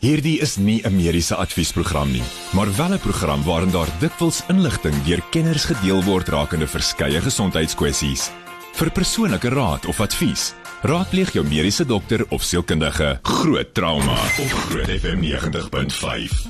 Hierdie 0.00 0.38
is 0.40 0.56
nie 0.56 0.80
'n 0.80 0.96
mediese 0.96 1.36
adviesprogram 1.36 2.10
nie, 2.10 2.22
maar 2.56 2.72
wel 2.76 2.94
'n 2.94 2.98
program 2.98 3.42
waarin 3.44 3.70
daar 3.70 3.88
dikwels 4.00 4.42
inligting 4.48 4.94
deur 5.04 5.22
kenners 5.30 5.64
gedeel 5.64 6.02
word 6.02 6.28
rakende 6.28 6.66
verskeie 6.66 7.20
gesondheidskwessies. 7.20 8.30
Vir 8.72 8.90
persoonlike 8.90 9.48
raad 9.48 9.86
of 9.86 10.00
advies, 10.00 10.54
raadpleeg 10.82 11.32
jou 11.32 11.44
mediese 11.44 11.84
dokter 11.84 12.24
of 12.30 12.42
sielkundige. 12.42 13.18
Groot 13.22 13.74
trauma 13.74 14.12
op 14.12 14.48
Groot 14.48 14.88
FM 14.88 15.20
90.5. 15.20 16.48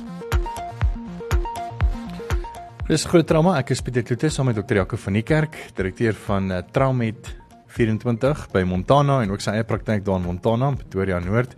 Dis 2.87 3.05
groot 3.05 3.27
trauma. 3.27 3.57
Ek 3.57 3.69
is 3.69 3.81
Pieter 3.81 4.03
Kloete 4.03 4.29
saam 4.29 4.45
met 4.45 4.55
dokter 4.55 4.75
Jaco 4.75 4.97
van 4.97 5.13
die 5.13 5.23
Kerk, 5.23 5.57
direkteur 5.75 6.13
van 6.13 6.51
uh, 6.51 6.57
Traumet 6.71 7.35
24 7.67 8.47
by 8.51 8.63
Montana 8.63 9.21
en 9.21 9.31
ook 9.31 9.41
sy 9.41 9.51
eie 9.51 9.63
praktyk 9.63 10.05
daar 10.05 10.15
in 10.15 10.25
Montana, 10.25 10.71
Pretoria 10.71 11.19
Noord. 11.19 11.55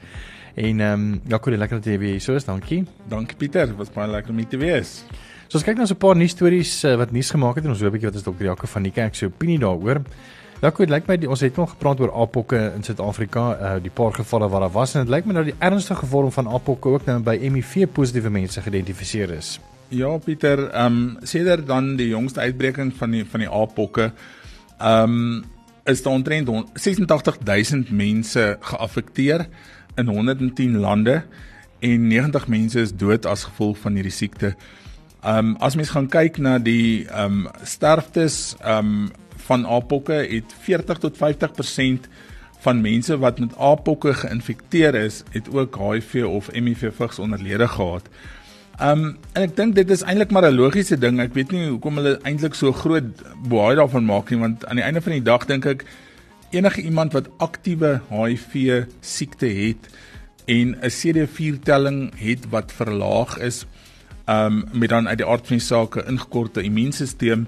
En 0.54 0.80
ehm 0.80 1.02
um, 1.02 1.22
Jaco, 1.28 1.52
lekker 1.52 1.78
dat 1.82 1.86
jy 1.86 1.98
weer 1.98 2.12
hier 2.18 2.22
so 2.22 2.36
is. 2.38 2.46
Dankie. 2.46 2.84
Dankie 3.10 3.38
Pieter, 3.38 3.72
was 3.76 3.90
baie 3.90 4.10
lekker 4.10 4.32
om 4.32 4.38
hier 4.38 4.48
te 4.48 4.58
wees. 4.58 5.02
So 5.48 5.58
ons 5.58 5.66
kyk 5.66 5.78
nou 5.78 5.88
so 5.88 5.96
'n 5.96 6.02
paar 6.02 6.16
nuus 6.16 6.32
stories 6.32 6.84
uh, 6.84 6.96
wat 6.96 7.12
nuus 7.12 7.32
gemaak 7.32 7.56
het 7.56 7.66
en 7.66 7.72
ons 7.74 7.80
hoor 7.80 7.90
'n 7.90 7.94
bietjie 7.94 8.10
wat 8.10 8.16
is 8.16 8.24
dokter 8.24 8.46
Jaco 8.46 8.68
van 8.68 8.84
die 8.84 8.92
Kerk 8.92 9.16
se 9.16 9.26
opinie 9.26 9.60
daaroor. 9.60 10.04
Jaco, 10.62 10.86
dit 10.86 10.90
lyk 10.90 11.08
my 11.08 11.18
die, 11.18 11.30
ons 11.30 11.42
het 11.42 11.56
nog 11.56 11.70
gepraat 11.70 12.00
oor 12.00 12.14
apokke 12.14 12.72
in 12.76 12.84
Suid-Afrika, 12.84 13.58
uh, 13.60 13.82
die 13.82 13.92
paar 13.92 14.14
gevalle 14.14 14.50
wat 14.50 14.62
daar 14.62 14.72
was 14.72 14.96
en 14.96 15.06
dit 15.06 15.10
lyk 15.10 15.26
my 15.26 15.34
nou 15.34 15.44
die 15.44 15.56
ernstige 15.60 16.06
vorm 16.06 16.32
van 16.32 16.48
apokke 16.48 16.90
ook 16.90 17.06
nou 17.06 17.20
by 17.20 17.38
HIV 17.38 17.88
positiewe 17.92 18.30
mense 18.30 18.62
geïdentifiseer 18.62 19.32
is. 19.32 19.60
Ja, 19.90 20.18
Pieter, 20.18 20.70
ehm 20.70 20.86
um, 20.86 21.18
sedert 21.24 21.68
dan 21.68 21.96
die 21.96 22.08
jongste 22.08 22.40
uitbreking 22.40 22.94
van 22.94 23.12
die 23.12 23.26
van 23.26 23.40
die 23.40 23.50
apokke, 23.50 24.12
ehm 24.80 25.04
um, 25.04 25.44
is 25.86 26.04
daar 26.04 26.14
omtrent 26.14 26.48
86000 26.74 27.92
mense 27.92 28.58
geaffekteer 28.60 29.48
in 29.96 30.08
110 30.08 30.78
lande 30.78 31.24
en 31.80 32.08
90 32.08 32.48
mense 32.48 32.80
is 32.80 32.96
dood 32.96 33.26
as 33.26 33.44
gevolg 33.44 33.78
van 33.78 34.00
hierdie 34.00 34.16
siekte. 34.16 34.54
Ehm 35.24 35.54
um, 35.54 35.56
as 35.64 35.76
mens 35.76 35.94
gaan 35.96 36.10
kyk 36.12 36.38
na 36.38 36.58
die 36.60 37.08
ehm 37.08 37.46
um, 37.46 37.50
sterftes 37.64 38.56
ehm 38.60 38.94
um, 38.94 39.12
van 39.44 39.66
apokke 39.68 40.14
het 40.14 40.54
40 40.64 40.98
tot 41.04 41.18
50% 41.20 42.08
van 42.64 42.82
mense 42.82 43.18
wat 43.20 43.40
met 43.40 43.58
apokke 43.58 44.14
geïnfekteer 44.14 44.96
is, 44.96 45.24
het 45.32 45.50
ook 45.52 45.76
HIV 45.76 46.24
of 46.24 46.48
HIV 46.54 46.94
vigs 46.96 47.20
onderlede 47.20 47.68
gehad. 47.68 48.08
Ehm 48.80 49.04
um, 49.04 49.18
en 49.34 49.44
ek 49.48 49.56
dink 49.56 49.76
dit 49.76 49.90
is 49.90 50.02
eintlik 50.02 50.32
maar 50.32 50.48
'n 50.50 50.56
logiese 50.56 50.98
ding. 50.98 51.20
Ek 51.22 51.34
weet 51.34 51.52
nie 51.52 51.68
hoekom 51.70 52.00
hulle 52.00 52.20
eintlik 52.24 52.56
so 52.56 52.72
groot 52.72 53.24
boei 53.48 53.76
daarvan 53.76 54.06
maak 54.06 54.30
nie, 54.30 54.40
want 54.40 54.66
aan 54.66 54.76
die 54.76 54.86
einde 54.86 55.02
van 55.02 55.12
die 55.12 55.24
dag 55.24 55.46
dink 55.46 55.66
ek 55.66 55.86
enige 56.54 56.82
iemand 56.82 57.14
wat 57.14 57.30
aktiewe 57.38 58.00
HIV 58.10 58.86
siekte 59.02 59.48
het 59.48 59.90
en 60.46 60.76
'n 60.82 60.90
CD4 60.90 61.60
telling 61.64 62.12
het 62.16 62.50
wat 62.50 62.72
verlaag 62.72 63.38
is, 63.40 63.66
um 64.28 64.64
met 64.72 64.90
dan 64.90 65.08
uit 65.08 65.18
die 65.18 65.28
aard 65.28 65.48
van 65.48 65.58
die 65.58 65.66
saak 65.66 65.96
'n 65.96 66.08
ingekorte 66.08 66.62
immuunstelsel, 66.62 67.46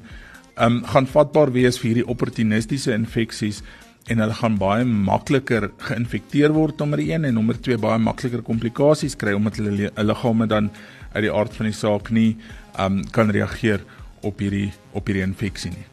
um 0.55 0.83
gaan 0.85 1.07
vatbaar 1.07 1.51
wees 1.51 1.77
vir 1.79 1.87
hierdie 1.87 2.07
opportunistiese 2.07 2.93
infeksies 2.93 3.61
en 4.05 4.17
hulle 4.17 4.33
gaan 4.33 4.57
baie 4.57 4.85
makliker 4.85 5.71
geïnfekteer 5.77 6.53
word 6.53 6.77
nommer 6.77 6.99
1 6.99 7.25
en 7.25 7.33
nommer 7.33 7.61
2 7.61 7.77
baie 7.77 7.99
makliker 7.99 8.41
komplikasies 8.41 9.15
kry 9.15 9.33
omdat 9.33 9.55
hulle 9.55 9.91
liggame 9.95 10.47
dan 10.47 10.69
uit 11.13 11.23
die 11.23 11.33
aard 11.33 11.53
van 11.53 11.65
die 11.65 11.75
saak 11.75 12.09
nie 12.09 12.37
um 12.79 13.03
kan 13.11 13.29
reageer 13.29 13.83
op 14.21 14.39
hierdie 14.39 14.73
op 14.91 15.07
hierdie 15.07 15.23
infeksie 15.23 15.71
nie. 15.71 15.85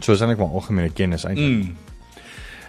So 0.00 0.12
is 0.12 0.20
eintlik 0.20 0.38
maar 0.38 0.54
algemene 0.54 0.90
kennis 0.90 1.24
eintlik. 1.24 1.64
Mm. 1.66 1.87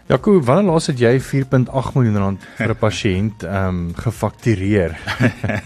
Jaco, 0.10 0.40
wanneer 0.42 0.72
laas 0.72 0.88
het 0.90 0.98
jy 0.98 1.12
4.8 1.22 1.92
miljoen 1.94 2.16
rand 2.18 2.46
vir 2.58 2.72
'n 2.74 2.78
pasiënt 2.82 3.44
ehm 3.46 3.68
um, 3.68 3.82
gefaktureer? 3.94 4.96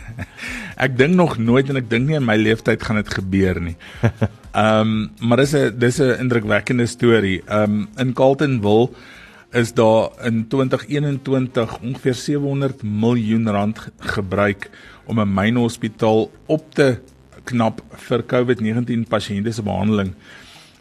ek 0.85 0.97
dink 0.99 1.15
nog 1.15 1.37
nooit 1.37 1.69
en 1.71 1.79
ek 1.79 1.87
dink 1.87 2.09
nie 2.09 2.17
in 2.19 2.25
my 2.27 2.35
lewe 2.35 2.59
tyd 2.59 2.83
gaan 2.83 2.99
dit 2.99 3.13
gebeur 3.19 3.61
nie. 3.63 3.77
Ehm 4.03 4.81
um, 4.81 4.91
maar 5.23 5.39
dis 5.39 5.55
'n 5.55 5.79
dis 5.79 6.01
'n 6.03 6.19
indrukwekkende 6.25 6.87
storie. 6.91 7.39
Ehm 7.47 7.87
um, 7.87 7.87
in 7.97 8.13
Carltonville 8.13 8.91
is 9.53 9.71
daar 9.73 10.11
in 10.27 10.43
2021 10.47 11.79
ongeveer 11.79 12.13
700 12.13 12.83
miljoen 12.83 13.47
rand 13.47 13.79
gebruik 13.99 14.69
om 15.07 15.23
'n 15.23 15.33
myn 15.33 15.55
hospitaal 15.55 16.31
op 16.47 16.73
te 16.75 16.99
knap 17.45 17.79
vir 17.95 18.23
COVID-19 18.27 19.07
pasiënte 19.07 19.53
se 19.53 19.63
behandeling 19.63 20.11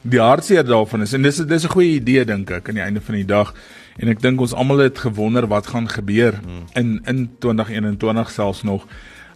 die 0.02 0.20
hartseer 0.20 0.64
daarvan 0.66 1.02
is 1.06 1.12
en 1.12 1.22
dis 1.22 1.36
dis 1.36 1.64
'n 1.64 1.74
goeie 1.74 1.94
idee 2.00 2.24
dink 2.24 2.50
ek 2.50 2.68
aan 2.68 2.74
die 2.74 2.84
einde 2.84 3.00
van 3.00 3.14
die 3.14 3.26
dag 3.26 3.54
en 3.98 4.08
ek 4.08 4.20
dink 4.20 4.40
ons 4.40 4.52
almal 4.52 4.78
het 4.78 4.98
gewonder 4.98 5.46
wat 5.46 5.66
gaan 5.66 5.88
gebeur 5.88 6.34
hmm. 6.34 6.66
in 6.74 7.00
in 7.06 7.30
2021 7.38 8.30
selfs 8.30 8.62
nog. 8.62 8.86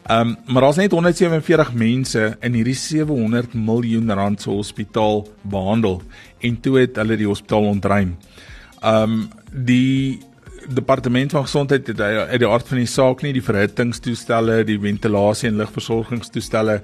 Ehm 0.06 0.28
um, 0.28 0.36
maar 0.46 0.62
daar's 0.62 0.76
net 0.76 0.92
147 0.92 1.72
mense 1.72 2.36
in 2.40 2.52
hierdie 2.52 2.74
700 2.74 3.54
miljoen 3.54 4.12
rand 4.12 4.42
se 4.42 4.50
hospitaal 4.50 5.28
behandel 5.42 6.02
en 6.40 6.60
toe 6.60 6.78
het 6.78 6.96
hulle 6.96 7.16
die 7.16 7.26
hospitaal 7.26 7.64
ontruim. 7.64 8.16
Ehm 8.82 9.02
um, 9.02 9.28
die 9.50 10.20
departement 10.68 11.30
van 11.30 11.42
gesondheid 11.42 11.86
het 11.86 12.00
uit 12.00 12.38
die 12.38 12.48
aard 12.48 12.68
van 12.68 12.78
die 12.78 12.90
saak 12.90 13.22
nie 13.22 13.32
die 13.32 13.42
verhittingstoestelle, 13.42 14.64
die 14.64 14.78
ventilasie 14.80 15.48
en 15.48 15.56
lugversorgingstoestelle 15.56 16.80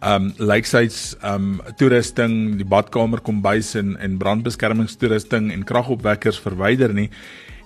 um 0.00 0.32
lyksites 0.38 1.16
um 1.26 1.60
toerusting, 1.76 2.56
die 2.56 2.64
badkamer, 2.64 3.20
kombuis 3.20 3.74
en 3.76 3.96
en 4.00 4.16
brandbeskermingstoerusting 4.18 5.50
en 5.52 5.64
kragopwekkers 5.64 6.40
verwyder 6.40 6.94
nie. 6.96 7.10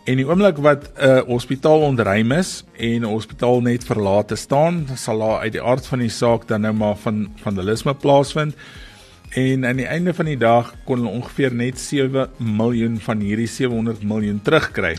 En 0.04 0.18
die 0.20 0.26
oomblik 0.28 0.58
wat 0.60 0.90
'n 0.98 1.06
uh, 1.06 1.20
hospitaal 1.30 1.80
ontruim 1.80 2.32
is 2.32 2.64
en 2.76 3.00
'n 3.02 3.08
hospitaal 3.08 3.60
net 3.60 3.84
verlate 3.84 4.36
staan, 4.36 4.86
sal 4.94 5.18
daar 5.18 5.40
uit 5.40 5.52
die 5.52 5.62
aard 5.62 5.86
van 5.86 5.98
die 5.98 6.10
saak 6.10 6.48
dan 6.48 6.60
nou 6.60 6.74
maar 6.74 6.96
van 6.96 7.30
vandalisme 7.36 7.94
plaasvind. 7.94 8.54
En 9.34 9.66
aan 9.66 9.76
die 9.76 9.86
einde 9.86 10.14
van 10.14 10.24
die 10.24 10.38
dag 10.38 10.74
kon 10.84 10.98
hulle 10.98 11.10
ongeveer 11.10 11.54
net 11.54 11.78
7 11.78 12.28
miljoen 12.38 13.00
van 13.00 13.20
hierdie 13.20 13.46
700 13.46 14.02
miljoen 14.02 14.42
terugkry. 14.42 14.98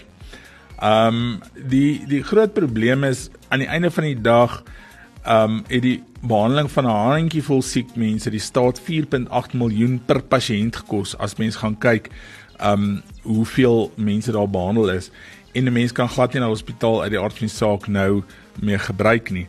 Um 0.84 1.40
die 1.70 2.04
die 2.08 2.24
groot 2.24 2.54
probleem 2.54 3.04
is 3.04 3.30
aan 3.48 3.60
die 3.60 3.68
einde 3.68 3.92
van 3.92 4.04
die 4.04 4.22
dag 4.22 4.64
um 5.28 5.64
het 5.68 5.82
die 5.82 6.04
behandeling 6.28 6.72
van 6.72 6.86
'n 6.86 6.90
handjievol 7.10 7.62
siek 7.62 7.96
mense 7.96 8.30
die 8.30 8.40
staat 8.40 8.80
4.8 8.80 9.54
miljoen 9.54 10.02
per 10.06 10.22
pasiënt 10.22 10.76
gekos 10.76 11.18
as 11.18 11.38
mens 11.38 11.56
gaan 11.56 11.78
kyk 11.78 12.10
um 12.62 13.02
hoeveel 13.22 13.92
mense 13.96 14.32
daar 14.32 14.50
behandel 14.50 14.90
is 14.90 15.12
en 15.54 15.64
'n 15.64 15.74
mens 15.74 15.92
kan 15.92 16.10
glad 16.10 16.34
nie 16.34 16.42
na 16.42 16.48
hospitaal 16.48 17.02
uit 17.02 17.12
die 17.12 17.20
aard 17.20 17.38
van 17.38 17.48
die 17.48 17.56
saak 17.56 17.88
nou 17.88 18.24
meer 18.60 18.80
gebruik 18.80 19.32
nie. 19.32 19.48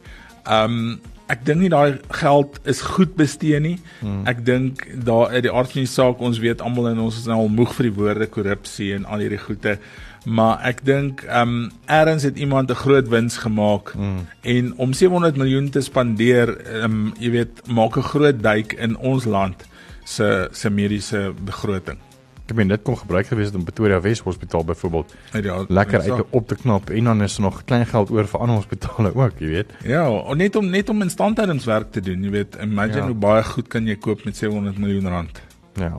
Um 0.51 1.01
ek 1.27 1.45
dink 1.45 1.61
nie 1.61 1.69
daai 1.69 1.99
geld 2.09 2.59
is 2.65 2.81
goed 2.81 3.17
bestee 3.19 3.59
nie. 3.61 3.79
Hmm. 4.01 4.27
Ek 4.27 4.45
dink 4.47 4.87
daar 5.05 5.29
uit 5.29 5.43
die 5.43 5.53
aard 5.53 5.73
van 5.73 5.83
die 5.83 5.91
saak 5.91 6.21
ons 6.21 6.39
weet 6.39 6.63
almal 6.63 6.89
en 6.89 6.99
ons 6.99 7.17
is 7.19 7.27
nou 7.27 7.39
al 7.39 7.49
moeg 7.49 7.75
vir 7.75 7.89
die 7.91 7.97
woorde 7.97 8.27
korrupsie 8.27 8.95
en 8.95 9.05
al 9.05 9.19
hierdie 9.19 9.43
goeie 9.43 9.79
maar 10.27 10.59
ek 10.67 10.83
dink 10.85 11.23
ehm 11.23 11.55
um, 11.55 11.71
eers 11.87 12.23
het 12.27 12.39
iemand 12.39 12.71
'n 12.71 12.75
groot 12.75 13.09
wins 13.09 13.37
gemaak 13.37 13.95
mm. 13.95 14.27
en 14.43 14.73
om 14.77 14.93
700 14.93 15.37
miljoen 15.37 15.71
te 15.71 15.81
spandeer 15.81 16.57
ehm 16.59 16.85
um, 16.85 17.13
jy 17.19 17.31
weet 17.31 17.63
maak 17.69 17.97
'n 17.97 18.03
groot 18.03 18.43
duik 18.43 18.73
in 18.73 18.97
ons 18.97 19.25
land 19.25 19.67
se 20.05 20.49
se 20.53 20.71
mediese 20.71 21.33
begroting. 21.45 21.99
Ek 22.47 22.55
meen 22.55 22.69
dit 22.69 22.83
kon 22.83 22.95
gebruik 22.99 23.27
gewees 23.27 23.47
het 23.47 23.57
om 23.59 23.65
Pretoria 23.65 24.01
Wes 24.01 24.21
Hospitaal 24.23 24.65
byvoorbeeld 24.65 25.15
ja, 25.43 25.65
lekker 25.69 26.01
uit 26.01 26.25
op 26.31 26.49
te 26.49 26.55
knap 26.55 26.91
en 26.91 27.05
dan 27.05 27.23
is 27.23 27.37
er 27.37 27.43
nog 27.43 27.65
klein 27.65 27.87
geld 27.87 28.11
oor 28.11 28.27
vir 28.27 28.41
ander 28.41 28.57
hospitale 28.57 29.15
ook, 29.15 29.39
jy 29.39 29.47
weet. 29.47 29.73
Ja, 29.83 30.35
net 30.35 30.57
om 30.57 30.71
net 30.71 30.89
om 30.89 31.03
instandhoudingswerk 31.03 31.91
te 31.91 32.01
doen, 32.01 32.23
jy 32.23 32.31
weet. 32.31 32.57
Imagine 32.63 32.97
ja. 32.97 33.07
hoe 33.07 33.15
baie 33.15 33.43
goed 33.43 33.69
kan 33.69 33.87
jy 33.87 33.97
koop 33.97 34.25
met 34.25 34.37
700 34.37 34.79
miljoen 34.79 35.09
rand. 35.09 35.43
Ja. 35.77 35.97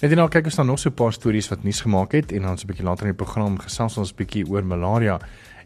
Net 0.00 0.14
nou 0.14 0.28
kyk 0.30 0.44
ons 0.50 0.58
dan 0.60 0.66
nog 0.66 0.78
so 0.78 0.90
'n 0.90 0.94
paar 0.94 1.12
stories 1.12 1.48
wat 1.48 1.64
nuus 1.64 1.80
gemaak 1.80 2.12
het 2.12 2.32
en 2.32 2.42
dan 2.42 2.58
so 2.58 2.64
'n 2.64 2.66
bietjie 2.66 2.84
later 2.84 3.06
in 3.06 3.12
die 3.12 3.24
program 3.24 3.58
gesels 3.58 3.98
ons 3.98 4.12
'n 4.12 4.16
bietjie 4.16 4.46
oor 4.48 4.64
malaria 4.64 5.18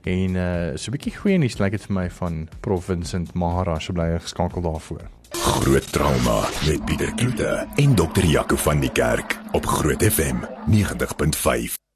en 0.04 0.34
uh 0.36 0.76
so 0.76 0.90
'n 0.90 0.96
bietjie 0.96 1.16
goeie 1.16 1.38
nuus 1.38 1.58
lyk 1.58 1.70
dit 1.70 1.86
vir 1.86 1.94
my 1.94 2.10
van 2.10 2.48
Prof 2.60 2.84
Vincent 2.84 3.34
Maharaj 3.34 3.80
so 3.80 3.92
bly 3.92 4.18
geskakel 4.18 4.62
daarvoor. 4.62 5.02
Groot 5.30 5.92
trauma 5.92 6.48
met 6.66 6.84
Pieter 6.84 7.14
Kloete 7.14 7.66
en 7.76 7.94
dokter 7.94 8.24
Jaco 8.24 8.56
van 8.56 8.80
die 8.80 8.92
Kerk 8.92 9.38
op 9.52 9.66
Groot 9.66 10.02
FM 10.02 10.36
90.5. 10.66 11.89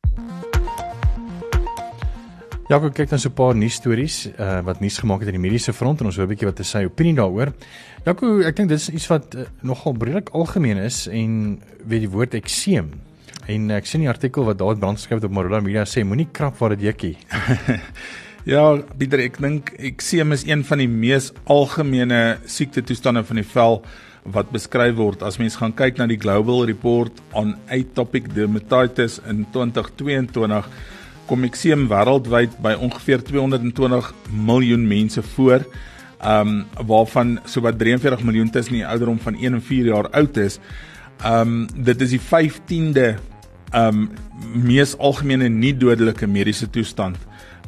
Ja, 2.64 2.78
ek 2.81 2.94
kyk 2.96 3.11
dan 3.11 3.20
so 3.20 3.28
'n 3.28 3.37
paar 3.37 3.55
nuus 3.55 3.75
stories 3.76 4.25
uh 4.40 4.62
wat 4.64 4.81
nuus 4.81 4.96
gemaak 4.96 5.20
het 5.20 5.28
in 5.28 5.37
die 5.37 5.49
mediese 5.49 5.72
front 5.76 6.00
en 6.00 6.06
ons 6.06 6.16
hoor 6.16 6.25
'n 6.25 6.32
bietjie 6.32 6.49
wat 6.49 6.58
hy 6.58 6.64
sê 6.64 6.84
opinie 6.87 7.12
daaroor. 7.12 7.52
Jaco, 8.06 8.40
ek 8.40 8.56
dink 8.56 8.69
dit 8.70 8.78
is 8.78 8.88
iets 8.88 9.06
wat 9.08 9.34
uh, 9.34 9.44
nogal 9.61 9.93
breedelik 9.93 10.31
algemeen 10.32 10.78
is 10.78 11.06
en 11.06 11.61
weet 11.84 12.00
die 12.00 12.08
woord 12.08 12.34
ekseem. 12.34 12.88
En 13.49 13.70
ek 13.70 13.84
sien 13.84 14.00
die 14.00 14.08
artikel 14.08 14.44
wat 14.44 14.58
daar 14.58 14.76
brand 14.76 14.96
geskryf 14.96 15.20
het 15.20 15.28
op 15.28 15.37
Marula 15.37 15.61
Media 15.61 15.84
sê 15.84 16.05
moenie 16.05 16.28
krap 16.32 16.56
waar 16.56 16.70
dit 16.70 16.81
jekkie. 16.81 17.19
ja, 18.55 18.81
Pieter, 18.96 19.20
ek 19.20 19.38
dink 19.38 19.75
ekseem 19.76 20.32
is 20.32 20.46
een 20.46 20.64
van 20.64 20.78
die 20.78 20.88
mees 20.88 21.32
algemene 21.44 22.38
siekte 22.46 22.81
toestande 22.82 23.25
van 23.25 23.37
die 23.37 23.44
vel 23.44 23.82
wat 24.25 24.49
beskryf 24.50 24.96
word 24.96 25.22
as 25.22 25.37
mens 25.37 25.56
gaan 25.56 25.76
kyk 25.76 25.99
na 25.99 26.06
die 26.06 26.16
Global 26.16 26.64
Report 26.64 27.12
on 27.34 27.56
Atopic 27.69 28.32
Dermatitis 28.34 29.20
in 29.28 29.44
2022 29.52 30.64
kom 31.26 31.44
ekseem 31.44 31.87
wêreldwyd 31.88 32.56
by 32.65 32.75
ongeveer 32.75 33.23
220 33.25 34.12
miljoen 34.31 34.87
mense 34.88 35.23
voor. 35.35 35.65
Ehm 36.25 36.49
um, 36.49 36.87
waarvan 36.87 37.38
sowat 37.44 37.79
43 37.79 38.23
miljoen 38.25 38.50
tussen 38.50 38.79
die 38.79 38.87
ouderdom 38.87 39.19
van 39.21 39.35
1 39.35 39.55
en 39.55 39.62
4 39.62 39.85
jaar 39.85 40.11
oud 40.11 40.37
is. 40.37 40.59
Ehm 41.23 41.41
um, 41.41 41.85
dit 41.85 42.00
is 42.00 42.11
die 42.17 42.21
15de 42.21 43.15
ehm 43.73 43.88
um, 43.88 44.11
mees 44.55 44.97
algemene 44.99 45.49
nie 45.49 45.76
dodelike 45.76 46.26
mediese 46.26 46.71
toestand 46.71 47.17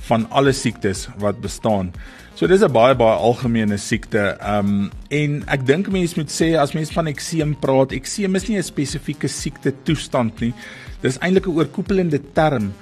van 0.08 0.26
alle 0.30 0.52
siektes 0.52 1.08
wat 1.18 1.40
bestaan. 1.40 1.92
So 2.34 2.46
dis 2.46 2.62
'n 2.62 2.72
baie 2.72 2.94
baie 2.94 3.16
algemene 3.16 3.76
siekte. 3.76 4.36
Ehm 4.40 4.66
um, 4.66 4.90
en 5.08 5.42
ek 5.48 5.66
dink 5.66 5.88
mense 5.88 6.16
moet 6.16 6.30
sê 6.30 6.54
as 6.56 6.74
mense 6.74 6.92
van 6.92 7.06
ekseem 7.06 7.56
praat, 7.60 7.92
ekseem 7.92 8.34
is 8.34 8.48
nie 8.48 8.58
'n 8.58 8.62
spesifieke 8.62 9.28
siekte 9.28 9.72
toestand 9.84 10.40
nie. 10.40 10.54
Dis 11.00 11.18
eintlik 11.18 11.46
'n 11.46 11.56
oorkoepelende 11.56 12.20
term 12.32 12.72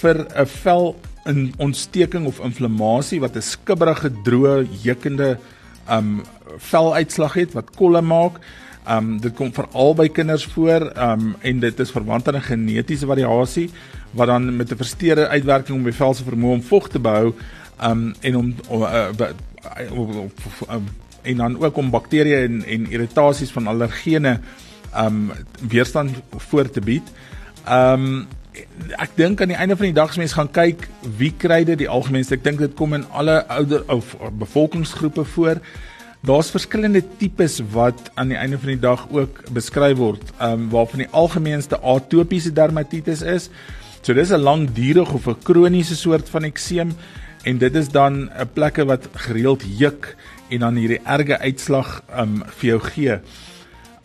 vir 0.00 0.26
'n 0.34 0.46
vel 0.46 0.96
in 1.26 1.54
ontsteking 1.58 2.26
of 2.26 2.40
inflammasie 2.40 3.20
wat 3.20 3.36
'n 3.36 3.42
skibberige, 3.42 4.10
droë, 4.24 4.66
jeukende 4.82 5.38
um 5.90 6.22
veluitslag 6.58 7.34
het 7.34 7.52
wat 7.52 7.74
kolle 7.76 8.02
maak. 8.02 8.40
Um 8.88 9.20
dit 9.20 9.34
kom 9.34 9.52
veral 9.52 9.94
by 9.94 10.08
kinders 10.08 10.44
voor 10.54 10.92
um 10.96 11.34
en 11.40 11.60
dit 11.60 11.80
is 11.80 11.90
verwant 11.90 12.28
aan 12.28 12.36
'n 12.36 12.48
genetiese 12.50 13.06
variasie 13.06 13.70
wat 14.10 14.26
dan 14.26 14.56
met 14.56 14.70
'n 14.70 14.76
versteurde 14.76 15.28
uitwerking 15.28 15.78
om 15.78 15.84
die 15.84 15.92
vel 15.92 16.14
se 16.14 16.24
vermoë 16.24 16.52
om 16.52 16.62
vog 16.62 16.88
te 16.88 16.98
behou 16.98 17.34
um 17.82 18.14
en 18.20 18.36
om 18.36 18.54
uh, 18.70 19.08
uh, 19.18 20.76
en 21.22 21.36
dan 21.36 21.58
ook 21.62 21.76
om 21.76 21.90
bakterieë 21.90 22.44
en 22.44 22.64
en 22.64 22.90
irritasies 22.90 23.50
van 23.50 23.66
allergene 23.66 24.40
um 24.96 25.32
weerstand 25.68 26.10
voor 26.36 26.70
te 26.70 26.80
bied. 26.80 27.12
Um 27.68 28.26
ek 28.96 29.16
dink 29.16 29.40
aan 29.40 29.52
die 29.52 29.58
einde 29.58 29.76
van 29.76 29.88
die 29.88 29.96
dag 29.96 30.10
as 30.12 30.20
mens 30.20 30.36
gaan 30.36 30.50
kyk 30.52 30.86
wie 31.18 31.32
kry 31.32 31.64
dit? 31.64 31.78
Die 31.78 31.90
algemeenste. 31.90 32.36
Ek 32.38 32.44
dink 32.44 32.62
dit 32.62 32.74
kom 32.78 32.94
in 32.96 33.06
alle 33.10 33.42
ouder 33.52 33.84
of 33.92 34.16
bevolkingsgroepe 34.38 35.24
voor. 35.34 35.60
Daar's 36.26 36.50
verskillende 36.50 37.02
tipes 37.20 37.60
wat 37.72 38.10
aan 38.14 38.32
die 38.32 38.38
einde 38.38 38.58
van 38.58 38.72
die 38.72 38.80
dag 38.82 39.06
ook 39.10 39.42
beskryf 39.54 39.98
word 40.00 40.32
um, 40.42 40.68
waarvan 40.72 41.04
die 41.04 41.12
algemeenste 41.12 41.78
atopiese 41.80 42.52
dermatitis 42.52 43.22
is. 43.22 43.50
So 44.02 44.14
dis 44.14 44.30
'n 44.30 44.42
langdurige 44.42 45.14
of 45.14 45.26
'n 45.26 45.42
kroniese 45.42 45.96
soort 45.96 46.28
van 46.28 46.44
ekseem 46.44 46.94
en 47.44 47.58
dit 47.58 47.74
is 47.74 47.88
dan 47.88 48.30
'n 48.30 48.48
plekke 48.52 48.84
wat 48.84 49.08
gereeld 49.14 49.62
juk 49.78 50.16
en 50.50 50.58
dan 50.60 50.74
hierdie 50.74 51.00
erge 51.04 51.38
uitslag 51.38 52.02
um, 52.18 52.42
vir 52.46 52.68
jou 52.68 52.80
gee 52.80 53.20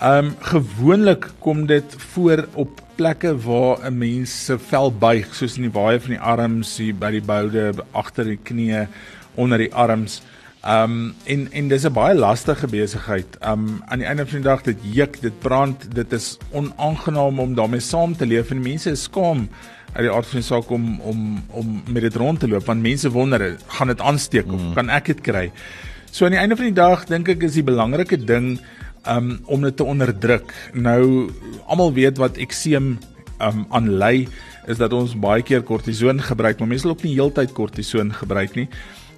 Ehm 0.01 0.25
um, 0.25 0.36
gewoonlik 0.39 1.27
kom 1.39 1.65
dit 1.69 1.95
voor 1.98 2.48
op 2.53 2.80
plekke 2.95 3.38
waar 3.38 3.77
'n 3.86 3.98
mens 3.98 4.45
se 4.45 4.59
vel 4.59 4.94
buig, 4.94 5.36
soos 5.36 5.56
in 5.56 5.62
die 5.62 5.71
baie 5.71 6.00
van 6.00 6.09
die 6.09 6.19
arms, 6.19 6.77
hier 6.77 6.95
by 6.95 7.12
die 7.12 7.21
boude, 7.21 7.74
agter 7.92 8.25
die 8.25 8.39
knieë, 8.44 8.88
onder 9.36 9.57
die 9.57 9.74
arms. 9.74 10.21
Ehm 10.63 10.83
um, 10.83 11.13
en 11.24 11.51
en 11.51 11.68
dis 11.68 11.86
'n 11.86 11.94
baie 11.94 12.15
lastige 12.15 12.68
besigheid. 12.68 13.38
Ehm 13.39 13.51
um, 13.68 13.83
aan 13.86 14.00
die 14.00 14.07
einde 14.07 14.25
van 14.25 14.42
die 14.42 14.50
dag 14.50 14.62
dit 14.62 14.77
juk, 14.81 15.21
dit 15.21 15.39
brand, 15.39 15.95
dit 15.95 16.13
is 16.13 16.38
onaangenaam 16.51 17.39
om 17.39 17.56
daarmee 17.56 17.80
saam 17.80 18.18
te 18.18 18.25
leef 18.25 18.51
en 18.51 18.62
mense 18.62 18.89
is 18.89 19.04
skaam 19.04 19.50
uit 19.94 20.04
die 20.06 20.12
aard 20.12 20.25
van 20.25 20.39
die 20.39 20.47
saak 20.47 20.69
om 20.69 21.00
om 21.00 21.44
om 21.47 21.83
met 21.88 22.01
dit 22.01 22.15
rond 22.15 22.39
te 22.39 22.47
loop 22.47 22.65
want 22.65 22.81
mense 22.81 23.09
wonder, 23.09 23.57
gaan 23.68 23.88
dit 23.88 24.01
aansteek 24.01 24.51
of 24.51 24.62
mm. 24.62 24.74
kan 24.74 24.89
ek 24.89 25.06
dit 25.06 25.21
kry? 25.21 25.51
So 26.12 26.25
aan 26.25 26.31
die 26.31 26.39
einde 26.39 26.56
van 26.56 26.65
die 26.65 26.81
dag 26.81 27.06
dink 27.06 27.30
ek 27.30 27.44
is 27.44 27.54
die 27.54 27.63
belangrike 27.63 28.18
ding 28.25 28.59
um, 29.07 29.39
om 29.45 29.62
dit 29.62 29.75
te 29.75 29.83
onderdruk. 29.83 30.53
Nou 30.74 31.30
almal 31.65 31.94
weet 31.94 32.18
wat 32.21 32.38
ekseem 32.38 32.98
um 33.42 33.65
aanlei 33.74 34.27
is 34.69 34.77
dat 34.77 34.94
ons 34.94 35.15
baie 35.18 35.42
keer 35.42 35.63
kortison 35.65 36.21
gebruik, 36.21 36.59
maar 36.59 36.69
mense 36.69 36.86
wil 36.86 36.94
ook 36.94 37.06
nie 37.07 37.15
heeltyd 37.18 37.53
kortison 37.57 38.13
gebruik 38.13 38.56
nie. 38.56 38.68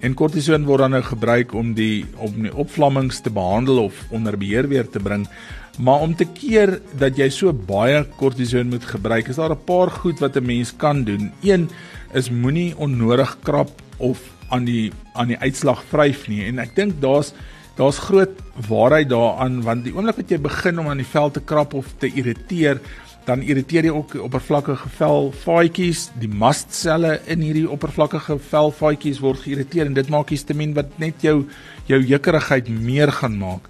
En 0.03 0.15
kortison 0.19 0.65
word 0.67 0.83
dan 0.83 0.95
nou 0.97 1.03
gebruik 1.03 1.53
om 1.55 1.73
die 1.75 2.05
om 2.23 2.41
die 2.43 2.53
opvlammings 2.55 3.21
te 3.23 3.31
behandel 3.31 3.83
of 3.85 3.99
onder 4.11 4.37
beheer 4.39 4.67
weer 4.71 4.87
te 4.89 4.99
bring. 4.99 5.27
Maar 5.79 6.03
om 6.05 6.15
te 6.15 6.27
keer 6.27 6.77
dat 6.99 7.17
jy 7.17 7.29
so 7.33 7.53
baie 7.53 8.03
kortison 8.19 8.69
moet 8.69 8.85
gebruik, 8.85 9.27
is 9.27 9.39
daar 9.39 9.55
'n 9.55 9.65
paar 9.65 9.89
goed 9.91 10.19
wat 10.19 10.35
'n 10.37 10.45
mens 10.45 10.75
kan 10.75 11.03
doen. 11.03 11.31
Een 11.41 11.69
is 12.13 12.29
moenie 12.29 12.77
onnodig 12.77 13.37
krap 13.43 13.71
of 13.97 14.19
aan 14.49 14.65
die 14.65 14.91
aan 15.13 15.27
die 15.27 15.39
uitslag 15.39 15.83
vryf 15.83 16.27
nie. 16.27 16.45
En 16.45 16.59
ek 16.59 16.75
dink 16.75 17.01
daar's 17.01 17.33
daar's 17.77 17.97
groot 17.97 18.35
waarheid 18.67 19.09
daaraan 19.09 19.61
want 19.65 19.85
die 19.85 19.93
oomblik 19.95 20.19
wat 20.21 20.31
jy 20.31 20.39
begin 20.41 20.81
om 20.81 20.91
aan 20.91 21.01
die 21.01 21.09
vel 21.09 21.31
te 21.33 21.41
krap 21.41 21.73
of 21.73 21.89
te 22.01 22.09
irriteer, 22.11 22.81
dan 23.25 23.41
irriteer 23.41 23.87
jy 23.87 23.93
ook 23.95 24.15
oppervlakkige 24.27 24.89
velvaatjies, 24.97 26.09
die 26.19 26.29
mastselle 26.29 27.17
in 27.31 27.43
hierdie 27.45 27.67
oppervlakkige 27.71 28.37
velvaatjies 28.49 29.21
word 29.23 29.45
geïrriteer 29.45 29.87
en 29.87 29.97
dit 29.97 30.11
maak 30.11 30.33
histamien 30.35 30.75
wat 30.77 30.97
net 31.01 31.23
jou 31.23 31.43
jou 31.87 31.99
jukkerigheid 31.99 32.69
meer 32.69 33.11
gaan 33.11 33.39
maak. 33.39 33.69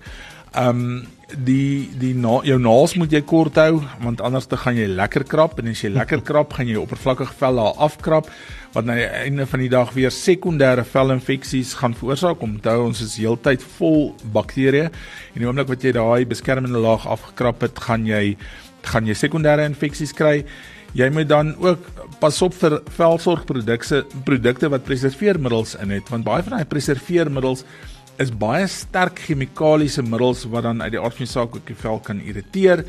Um 0.57 1.05
die 1.37 1.89
die 1.99 2.13
na, 2.15 2.39
jou 2.45 2.57
naels 2.61 2.95
moet 2.99 3.13
jy 3.13 3.21
kort 3.27 3.57
hou 3.61 3.81
want 4.03 4.21
anders 4.21 4.47
dan 4.51 4.61
gaan 4.61 4.77
jy 4.77 4.87
lekker 4.91 5.25
krap 5.29 5.57
en 5.59 5.71
as 5.71 5.83
jy 5.83 5.91
lekker 5.93 6.21
krap 6.29 6.53
gaan 6.57 6.69
jy 6.69 6.77
oppervlakkige 6.81 7.35
vel 7.39 7.61
daar 7.61 7.79
afkrap 7.87 8.29
wat 8.73 8.87
aan 8.87 8.97
die 8.97 9.05
einde 9.05 9.45
van 9.49 9.61
die 9.61 9.69
dag 9.69 9.93
weer 9.93 10.13
sekondêre 10.13 10.81
velinfeksies 10.87 11.75
gaan 11.77 11.93
veroorsaak. 11.93 12.41
Onthou 12.41 12.87
ons 12.87 13.03
is 13.05 13.19
heeltyd 13.21 13.61
vol 13.77 14.15
bakterieë 14.33 14.87
en 14.89 15.37
die 15.37 15.45
oomblik 15.45 15.69
wat 15.69 15.85
jy 15.85 15.93
daai 15.93 16.25
beskermende 16.29 16.81
laag 16.81 17.05
afgekrap 17.05 17.61
het, 17.67 17.77
gaan 17.85 18.07
jy 18.09 18.37
gaan 18.83 19.05
jy 19.07 19.15
sekondêre 19.15 19.67
infeksies 19.69 20.11
kry. 20.17 20.41
Jy 20.97 21.07
moet 21.13 21.29
dan 21.29 21.53
ook 21.61 21.85
pas 22.21 22.41
op 22.45 22.53
vir 22.57 22.79
velsorgprodukte 22.97 24.03
produkte 24.25 24.69
wat 24.73 24.85
preserveermiddels 24.85 25.77
in 25.81 25.93
het 25.95 26.09
want 26.11 26.25
baie 26.27 26.43
van 26.45 26.57
daai 26.57 26.69
preserveermiddels 26.69 27.63
is 28.21 28.31
baie 28.31 28.67
sterk 28.69 29.19
chemikaliese 29.25 30.03
middels 30.05 30.45
wat 30.51 30.67
dan 30.67 30.81
uit 30.83 30.93
die 30.93 31.01
aard 31.01 31.17
van 31.17 31.25
die 31.25 31.33
saak 31.33 31.57
ook 31.57 31.67
die 31.67 31.77
vel 31.77 31.99
kan 32.05 32.21
irriteer. 32.21 32.85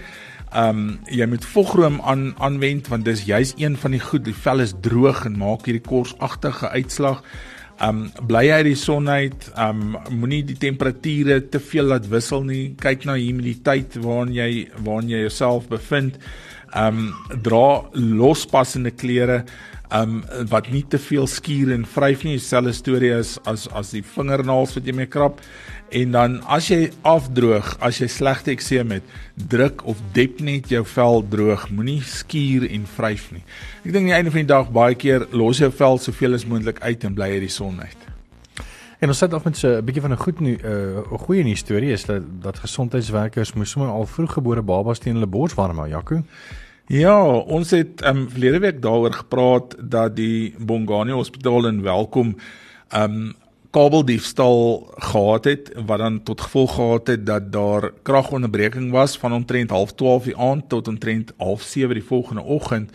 Ehm 0.54 0.78
um, 0.78 0.84
jy 1.10 1.26
moet 1.26 1.44
vogroom 1.50 1.98
aan 2.06 2.28
aanwend 2.38 2.88
want 2.92 3.04
dis 3.08 3.24
juis 3.26 3.54
een 3.58 3.76
van 3.80 3.96
die 3.96 4.02
goed 4.02 4.24
die 4.24 4.36
vel 4.44 4.62
is 4.62 4.74
droog 4.84 5.24
en 5.26 5.38
maak 5.40 5.66
hierdie 5.66 5.82
korsagtige 5.82 6.70
uitslag. 6.70 7.24
Ehm 7.80 8.04
um, 8.04 8.26
bly 8.28 8.44
uit 8.52 8.68
die 8.68 8.78
son 8.78 9.08
uit. 9.08 9.50
Ehm 9.56 9.82
um, 9.96 10.18
moenie 10.20 10.44
die 10.46 10.58
temperature 10.60 11.40
te 11.48 11.60
veel 11.60 11.90
laat 11.90 12.06
wissel 12.08 12.44
nie. 12.46 12.74
Kyk 12.78 13.08
na 13.08 13.16
humiditeit 13.18 13.98
waarin 14.04 14.34
jy 14.34 14.50
waarin 14.78 15.10
jy 15.10 15.24
jouself 15.24 15.66
bevind. 15.68 16.20
Ehm 16.74 17.00
um, 17.00 17.40
dra 17.42 17.82
lospassende 17.94 18.94
klere 18.94 19.44
um 19.94 20.22
wat 20.50 20.68
nie 20.72 20.82
te 20.88 20.98
veel 20.98 21.26
skuur 21.30 21.72
en 21.74 21.86
vryf 21.86 22.24
nie. 22.26 22.36
Dieselfde 22.38 22.74
storie 22.74 23.12
as 23.14 23.36
as 23.50 23.66
as 23.72 23.92
die 23.94 24.02
vingernaels 24.14 24.74
wat 24.76 24.86
jy 24.88 24.94
mee 24.96 25.10
krap. 25.10 25.42
En 25.94 26.14
dan 26.16 26.38
as 26.50 26.70
jy 26.72 26.88
afdroog 27.06 27.76
as 27.84 28.00
jy 28.02 28.08
slegte 28.10 28.50
ekseem 28.54 28.96
het 28.96 29.12
druk 29.34 29.84
of 29.90 30.00
dep 30.16 30.40
net 30.42 30.72
jou 30.72 30.82
vel 30.94 31.22
droog. 31.30 31.68
Moenie 31.70 32.00
skuur 32.02 32.66
en 32.70 32.88
vryf 32.96 33.30
nie. 33.34 33.44
Ek 33.84 33.92
dink 33.92 34.02
aan 34.02 34.10
die 34.10 34.18
einde 34.18 34.34
van 34.34 34.42
die 34.42 34.52
dag 34.54 34.72
baie 34.74 34.98
keer 34.98 35.28
los 35.32 35.62
jou 35.62 35.70
vel 35.70 36.00
soveel 36.02 36.40
as 36.40 36.48
moontlik 36.48 36.82
uit 36.82 37.06
en 37.06 37.14
bly 37.14 37.30
uit 37.36 37.46
die 37.46 37.52
son 37.52 37.78
uit. 37.80 38.10
En 39.04 39.12
ons 39.12 39.18
sit 39.18 39.34
af 39.34 39.44
met 39.44 39.58
'n 39.62 39.84
bietjie 39.84 40.02
van 40.02 40.12
'n 40.12 40.24
goed 40.24 40.40
nu 40.40 40.56
'n 40.56 40.66
uh, 40.66 41.18
goeie 41.26 41.44
nuus 41.44 41.58
storie 41.58 41.92
is 41.92 42.04
dat 42.04 42.22
dat 42.42 42.58
gesondheidswerkers 42.58 43.52
moes 43.52 43.70
sommer 43.70 43.90
al 43.90 44.06
vroeggebore 44.06 44.62
babas 44.62 44.98
teen 44.98 45.14
hulle 45.14 45.26
bors 45.26 45.54
warm 45.54 45.78
hou 45.78 45.88
Jaco 45.88 46.22
Ja, 46.86 47.16
ons 47.24 47.70
het 47.72 48.02
um, 48.04 48.26
verlede 48.28 48.58
week 48.60 48.82
daaroor 48.84 49.12
gepraat 49.12 49.74
dat 49.80 50.16
die 50.16 50.54
Bongani 50.58 51.14
Hospitaal 51.16 51.66
in 51.66 51.80
Welkom 51.82 52.34
um 52.92 53.32
kabeldiefstal 53.72 54.84
gehad 55.08 55.44
het 55.44 55.70
wat 55.86 55.98
dan 55.98 56.22
tot 56.22 56.40
gevolg 56.40 56.74
gehad 56.74 57.06
het 57.06 57.24
dat 57.26 57.52
daar 57.52 57.90
kragonderbreking 58.02 58.90
was 58.92 59.16
van 59.18 59.32
omtrent 59.32 59.72
12:30 59.72 60.24
die 60.24 60.36
aand 60.36 60.68
tot 60.68 60.88
omtrent 60.88 61.32
07:30 61.32 61.96
die 61.96 62.04
volgende 62.04 62.42
oggend. 62.42 62.92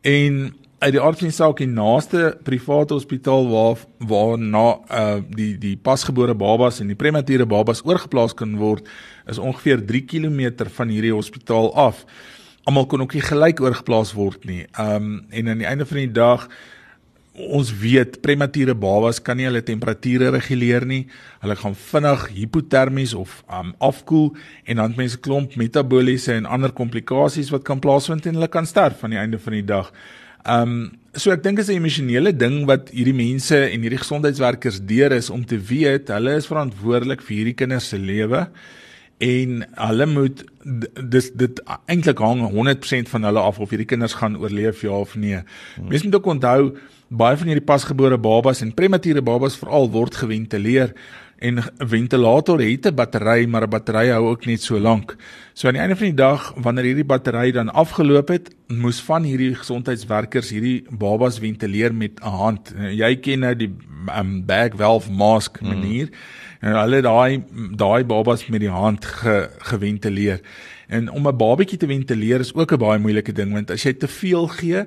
En 0.00 0.54
uit 0.78 0.92
die 0.92 1.02
aard 1.02 1.18
van 1.18 1.26
die 1.26 1.36
saak 1.36 1.56
die 1.56 1.66
naaste 1.66 2.38
private 2.42 2.94
hospitaal 2.94 3.48
waar 3.48 3.76
waar 3.98 4.38
na 4.38 4.78
uh 4.90 5.18
die 5.28 5.58
die 5.58 5.76
pasgebore 5.76 6.34
babas 6.34 6.80
en 6.80 6.86
die 6.86 6.96
premature 6.96 7.46
babas 7.46 7.82
oorgeplaas 7.84 8.34
kan 8.34 8.56
word 8.56 8.88
is 9.26 9.38
ongeveer 9.38 9.84
3 9.86 10.04
km 10.04 10.70
van 10.70 10.88
hierdie 10.88 11.12
hospitaal 11.12 11.74
af 11.74 12.06
almal 12.68 12.88
kon 12.88 13.00
ook 13.04 13.16
nie 13.16 13.24
gelyk 13.24 13.62
oorgeplaas 13.64 14.12
word 14.16 14.44
nie. 14.48 14.66
Um 14.80 15.22
en 15.32 15.48
aan 15.48 15.62
die 15.62 15.68
einde 15.68 15.86
van 15.88 16.02
die 16.02 16.12
dag 16.12 16.48
ons 17.38 17.68
weet 17.80 18.16
premature 18.18 18.74
babas 18.74 19.20
kan 19.22 19.38
nie 19.38 19.46
hulle 19.46 19.62
temperature 19.62 20.32
reguleer 20.34 20.84
nie. 20.88 21.04
Hulle 21.42 21.56
gaan 21.56 21.76
vinnig 21.78 22.24
hipotermies 22.34 23.14
of 23.16 23.40
um 23.60 23.72
afkoel 23.90 24.32
en 24.66 24.82
dan 24.82 24.96
mense 24.98 25.20
klomp 25.24 25.54
metaboliese 25.60 26.34
en 26.34 26.48
ander 26.50 26.74
komplikasies 26.74 27.52
wat 27.54 27.64
kan 27.68 27.80
plaasvind 27.80 28.26
en 28.26 28.40
hulle 28.40 28.50
kan 28.52 28.66
sterf 28.66 29.04
aan 29.04 29.14
die 29.16 29.22
einde 29.22 29.40
van 29.42 29.56
die 29.56 29.66
dag. 29.74 29.92
Um 30.44 30.74
so 31.14 31.32
ek 31.32 31.42
dink 31.42 31.62
is 31.62 31.70
'n 31.70 31.80
emosionele 31.80 32.32
ding 32.36 32.66
wat 32.66 32.90
hierdie 32.90 33.16
mense 33.16 33.56
en 33.56 33.80
hierdie 33.80 34.02
gesondheidswerkers 34.04 34.82
deur 34.84 35.12
is 35.12 35.30
om 35.30 35.44
te 35.44 35.56
weet 35.56 36.12
hulle 36.12 36.36
is 36.36 36.46
verantwoordelik 36.46 37.22
vir 37.22 37.36
hierdie 37.36 37.58
kinders 37.58 37.88
se 37.88 37.98
lewe 37.98 38.46
en 39.18 39.64
hulle 39.74 40.06
moet 40.06 40.44
dis 41.10 41.30
dit 41.34 41.62
eintlik 41.90 42.20
hang 42.22 42.44
100% 42.52 43.10
van 43.10 43.26
hulle 43.26 43.40
af 43.40 43.58
of 43.58 43.70
hierdie 43.70 43.88
kinders 43.88 44.14
gaan 44.20 44.36
oorleef 44.38 44.82
ja 44.86 45.00
of 45.02 45.16
nee. 45.16 45.40
Hmm. 45.74 45.88
Mens 45.88 46.04
moet 46.06 46.14
ook 46.14 46.26
onthou 46.26 46.60
baie 47.08 47.36
van 47.36 47.50
hierdie 47.50 47.64
pasgebore 47.64 48.18
babas 48.18 48.62
en 48.62 48.74
premature 48.74 49.22
babas 49.22 49.56
veral 49.58 49.90
word 49.90 50.14
geventileer 50.14 50.94
en 51.38 51.58
'n 51.58 51.88
ventilator 51.88 52.60
het 52.60 52.86
'n 52.86 52.94
battery 52.94 53.46
maar 53.46 53.62
'n 53.62 53.70
battery 53.70 54.08
hou 54.08 54.28
ook 54.28 54.46
net 54.46 54.62
so 54.62 54.78
lank. 54.78 55.16
So 55.52 55.66
aan 55.66 55.74
die 55.74 55.82
einde 55.82 55.96
van 55.96 56.06
die 56.06 56.14
dag 56.14 56.52
wanneer 56.56 56.84
hierdie 56.84 57.04
battery 57.04 57.52
dan 57.52 57.72
afgeloop 57.72 58.28
het, 58.28 58.54
moes 58.66 59.00
van 59.00 59.22
hierdie 59.22 59.54
gesondheidswerkers 59.54 60.50
hierdie 60.50 60.84
babas 60.90 61.38
ventileer 61.38 61.94
met 61.94 62.20
'n 62.20 62.26
hand. 62.26 62.74
Jy 62.90 63.16
ken 63.16 63.38
nou 63.38 63.56
die 63.56 63.74
um, 64.18 64.44
bag 64.46 64.70
valve 64.76 65.10
mask 65.10 65.58
hmm. 65.58 65.68
manier. 65.68 66.06
Mm. 66.06 66.16
En 66.60 66.74
hulle 66.74 67.02
daai 67.02 67.42
daai 67.78 68.04
babas 68.04 68.46
met 68.50 68.60
die 68.60 68.72
hand 68.72 69.04
ge, 69.04 69.48
geventileer. 69.70 70.40
En 70.88 71.10
om 71.10 71.28
'n 71.28 71.36
babatjie 71.36 71.78
te 71.78 71.86
ventileer 71.86 72.40
is 72.40 72.54
ook 72.54 72.72
'n 72.72 72.78
baie 72.78 72.98
moeilike 72.98 73.32
ding 73.32 73.52
want 73.52 73.70
as 73.70 73.82
jy 73.82 73.92
te 73.92 74.08
veel 74.08 74.46
gee, 74.46 74.86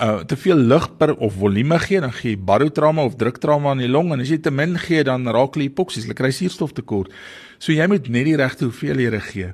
uh 0.00 0.18
te 0.18 0.36
veel 0.36 0.56
lug 0.56 0.96
per 0.96 1.16
of 1.16 1.34
volume 1.34 1.78
gee, 1.78 2.00
dan 2.00 2.12
gee 2.12 2.30
jy 2.30 2.38
barotrauma 2.38 3.02
of 3.02 3.16
druktrauma 3.16 3.70
aan 3.70 3.78
die 3.78 3.88
long 3.88 4.12
en 4.12 4.20
as 4.20 4.28
jy 4.28 4.38
te 4.38 4.50
min 4.50 4.78
gee, 4.78 5.04
dan 5.04 5.26
raak 5.26 5.54
jy 5.54 5.62
hipoksies, 5.62 6.06
jy 6.06 6.14
kry 6.14 6.30
suurstoftekort. 6.30 7.12
So 7.58 7.72
jy 7.72 7.86
moet 7.86 8.08
net 8.08 8.24
die 8.24 8.36
regte 8.36 8.64
hoeveelhede 8.64 9.20
gee. 9.20 9.52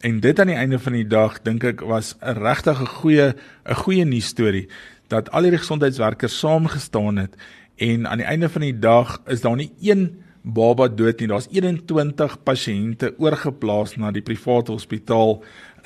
En 0.00 0.20
dit 0.20 0.40
aan 0.40 0.46
die 0.46 0.56
einde 0.56 0.78
van 0.78 0.92
die 0.92 1.06
dag 1.06 1.42
dink 1.42 1.64
ek 1.64 1.80
was 1.80 2.16
'n 2.22 2.36
regtig 2.42 2.80
'n 2.80 2.86
goeie 2.86 3.34
'n 3.66 3.74
goeie 3.74 4.04
nuus 4.04 4.26
storie 4.26 4.68
dat 5.08 5.30
al 5.30 5.42
hierdie 5.42 5.60
gesondheidswerkers 5.60 6.38
saamgestaan 6.38 7.16
het 7.16 7.36
en 7.76 8.06
aan 8.08 8.18
die 8.18 8.26
einde 8.26 8.48
van 8.48 8.60
die 8.60 8.78
dag 8.78 9.20
is 9.26 9.40
daar 9.40 9.56
nie 9.56 9.72
een 9.80 10.23
baba 10.44 10.88
dood 10.92 11.20
nie. 11.20 11.28
Daar's 11.30 11.48
21 11.50 12.36
pasiënte 12.44 13.14
oorgeplaas 13.18 13.96
na 13.96 14.12
die 14.12 14.24
private 14.24 14.72
hospitaal 14.74 15.38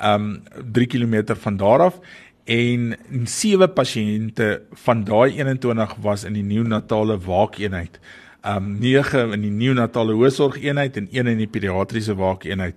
um 0.03 0.31
3 0.75 0.87
km 0.91 1.35
van 1.39 1.57
daar 1.59 1.85
af 1.89 1.99
en 2.49 2.95
sewe 3.29 3.67
pasiënte 3.67 4.61
van 4.85 5.03
daai 5.07 5.37
21 5.37 5.95
was 6.03 6.25
in 6.27 6.35
die 6.35 6.43
neonatale 6.43 7.19
waakeenheid. 7.23 7.99
Um 8.43 8.75
9 8.81 9.33
in 9.37 9.47
die 9.47 9.53
neonatale 9.53 10.15
hoësorgeenheid 10.17 10.97
en 10.97 11.07
1 11.11 11.33
in 11.35 11.43
die 11.45 11.51
pediatriese 11.51 12.15
waakeenheid. 12.19 12.75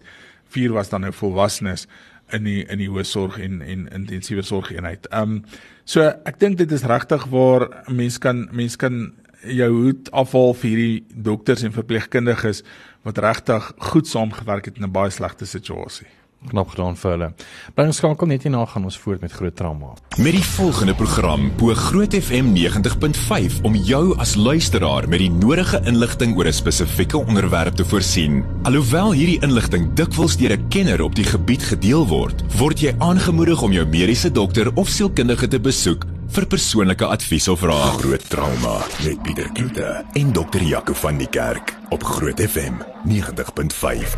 4 0.52 0.72
was 0.72 0.90
dan 0.92 1.06
nou 1.06 1.12
volwassenes 1.12 1.88
in 2.32 2.46
die 2.46 2.62
in 2.70 2.78
die 2.78 2.90
hoësorg 2.90 3.38
en 3.42 3.60
en 3.62 3.88
intensiewe 3.90 4.42
sorgeenheid. 4.46 5.08
Um 5.10 5.42
so 5.84 6.04
ek 6.28 6.38
dink 6.38 6.60
dit 6.60 6.70
is 6.72 6.86
regtig 6.86 7.26
waar 7.32 7.68
mense 7.88 8.20
kan 8.22 8.46
mense 8.52 8.78
kan 8.78 9.12
jou 9.42 9.70
hoed 9.72 10.10
afhaal 10.12 10.54
vir 10.54 10.70
hierdie 10.70 11.22
dokters 11.28 11.62
en 11.62 11.74
verpleegkundiges 11.74 12.62
wat 13.02 13.18
regtig 13.18 13.72
goed 13.92 14.06
saamgewerk 14.06 14.64
het 14.70 14.76
in 14.76 14.84
'n 14.86 14.92
baie 14.92 15.10
slegte 15.10 15.46
situasie 15.46 16.06
knap 16.50 16.72
gedaan 16.74 16.96
vir 16.96 17.10
hulle. 17.10 17.28
Bly 17.76 17.86
ons 17.90 18.00
skakel 18.02 18.30
net 18.30 18.42
hierna 18.46 18.64
gaan 18.66 18.84
ons 18.88 18.98
voort 18.98 19.22
met 19.22 19.32
groot 19.32 19.56
trauma. 19.56 19.92
Met 20.18 20.36
die 20.36 20.44
volgende 20.44 20.94
program 20.94 21.50
bo 21.60 21.74
Groot 21.74 22.14
FM 22.14 22.52
90.5 22.56 23.60
om 23.68 23.74
jou 23.74 24.02
as 24.22 24.34
luisteraar 24.36 25.08
met 25.08 25.22
die 25.22 25.30
nodige 25.30 25.82
inligting 25.86 26.36
oor 26.36 26.46
'n 26.46 26.52
spesifieke 26.52 27.18
onderwerp 27.18 27.74
te 27.74 27.84
voorsien. 27.84 28.44
Alhoewel 28.62 29.12
hierdie 29.12 29.42
inligting 29.42 29.92
dikwels 29.94 30.36
deur 30.36 30.52
'n 30.56 30.68
kenner 30.68 31.02
op 31.02 31.14
die 31.14 31.24
gebied 31.24 31.62
gedeel 31.62 32.06
word, 32.06 32.42
word 32.58 32.80
jy 32.80 32.94
aangemoedig 32.98 33.62
om 33.62 33.72
jou 33.72 33.86
mediese 33.86 34.30
dokter 34.30 34.70
of 34.74 34.88
sielkundige 34.88 35.48
te 35.48 35.60
besoek 35.60 36.06
vir 36.32 36.46
persoonlike 36.46 37.04
advies 37.04 37.48
of 37.48 37.62
raad. 37.62 38.00
Groot 38.00 38.30
trauma 38.30 38.78
met 39.04 39.22
Pieter 39.22 39.50
Kloete 39.52 40.04
en 40.12 40.32
dokter 40.32 40.62
Jaco 40.62 40.94
van 40.94 41.18
die 41.20 41.28
Kerk 41.28 41.74
op 41.92 42.02
Groot 42.02 42.40
FM 42.40 42.80
90.5. 43.04 44.16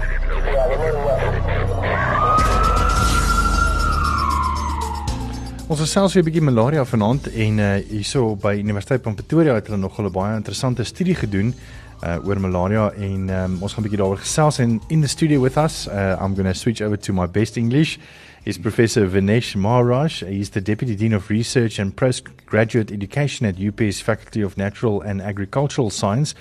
Ons 5.64 5.80
gesels 5.80 6.12
weer 6.12 6.20
'n 6.22 6.26
bietjie 6.28 6.44
malaria 6.44 6.84
vanaand 6.84 7.26
en 7.32 7.58
uh 7.58 7.76
hierso 7.88 8.36
by 8.36 8.52
Universiteit 8.60 9.02
van 9.02 9.14
Pretoria 9.14 9.54
het 9.54 9.66
hulle 9.66 9.78
nog 9.78 9.98
'n 9.98 10.12
baie 10.12 10.36
interessante 10.36 10.84
studie 10.84 11.14
gedoen 11.14 11.54
uh 12.02 12.26
oor 12.26 12.40
malaria 12.40 12.92
en 12.92 13.28
um, 13.30 13.62
ons 13.62 13.72
gaan 13.72 13.82
'n 13.82 13.88
bietjie 13.88 13.98
daaroor 13.98 14.18
gesels 14.18 14.58
en 14.58 14.80
in 14.88 15.00
the 15.00 15.08
studio 15.08 15.40
with 15.40 15.56
us 15.56 15.88
uh 15.88 16.20
I'm 16.20 16.34
going 16.34 16.46
to 16.46 16.52
switch 16.52 16.82
over 16.82 16.98
to 16.98 17.12
my 17.12 17.26
best 17.26 17.56
English 17.56 17.96
is 18.42 18.58
Professor 18.58 19.08
Vinesh 19.08 19.54
Maharaj. 19.54 20.22
He's 20.22 20.50
the 20.50 20.62
Deputy 20.62 20.94
Dean 20.94 21.14
of 21.14 21.28
Research 21.28 21.78
and 21.78 21.94
Postgraduate 21.94 22.92
Education 22.92 23.48
at 23.48 23.54
UP's 23.58 24.02
Faculty 24.02 24.44
of 24.44 24.56
Natural 24.56 25.00
and 25.02 25.22
Agricultural 25.22 25.90
Science 25.90 26.34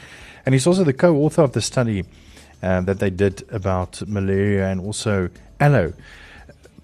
and 0.46 0.54
he's 0.54 0.68
also 0.68 0.84
the 0.84 0.94
co-author 0.94 1.44
of 1.44 1.52
the 1.52 1.62
study 1.62 2.04
uh, 2.62 2.82
that 2.82 3.00
they 3.00 3.10
did 3.10 3.46
about 3.52 4.02
malaria 4.06 4.68
and 4.68 4.82
also 4.82 5.30
aloe. 5.60 5.94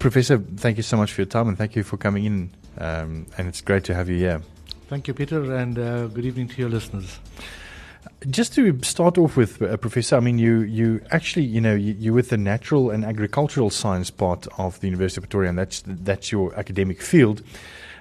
Professor, 0.00 0.38
thank 0.38 0.78
you 0.78 0.82
so 0.82 0.96
much 0.96 1.12
for 1.12 1.20
your 1.20 1.26
time 1.26 1.46
and 1.46 1.58
thank 1.58 1.76
you 1.76 1.82
for 1.82 1.98
coming 1.98 2.24
in. 2.24 2.50
Um, 2.78 3.26
and 3.36 3.46
it's 3.46 3.60
great 3.60 3.84
to 3.84 3.94
have 3.94 4.08
you 4.08 4.16
here. 4.16 4.40
Thank 4.88 5.06
you, 5.06 5.12
Peter, 5.12 5.54
and 5.54 5.78
uh, 5.78 6.06
good 6.06 6.24
evening 6.24 6.48
to 6.48 6.56
your 6.56 6.70
listeners. 6.70 7.18
Just 8.30 8.54
to 8.54 8.82
start 8.82 9.18
off 9.18 9.36
with, 9.36 9.60
uh, 9.60 9.76
Professor, 9.76 10.16
I 10.16 10.20
mean, 10.20 10.38
you, 10.38 10.60
you 10.60 11.02
actually, 11.10 11.44
you 11.44 11.60
know, 11.60 11.74
you, 11.74 11.94
you're 11.98 12.14
with 12.14 12.30
the 12.30 12.38
natural 12.38 12.90
and 12.90 13.04
agricultural 13.04 13.68
science 13.68 14.10
part 14.10 14.46
of 14.56 14.80
the 14.80 14.86
University 14.86 15.18
of 15.18 15.24
Victoria, 15.24 15.50
and 15.50 15.58
that's 15.58 15.82
that's 15.86 16.32
your 16.32 16.54
academic 16.58 17.02
field. 17.02 17.42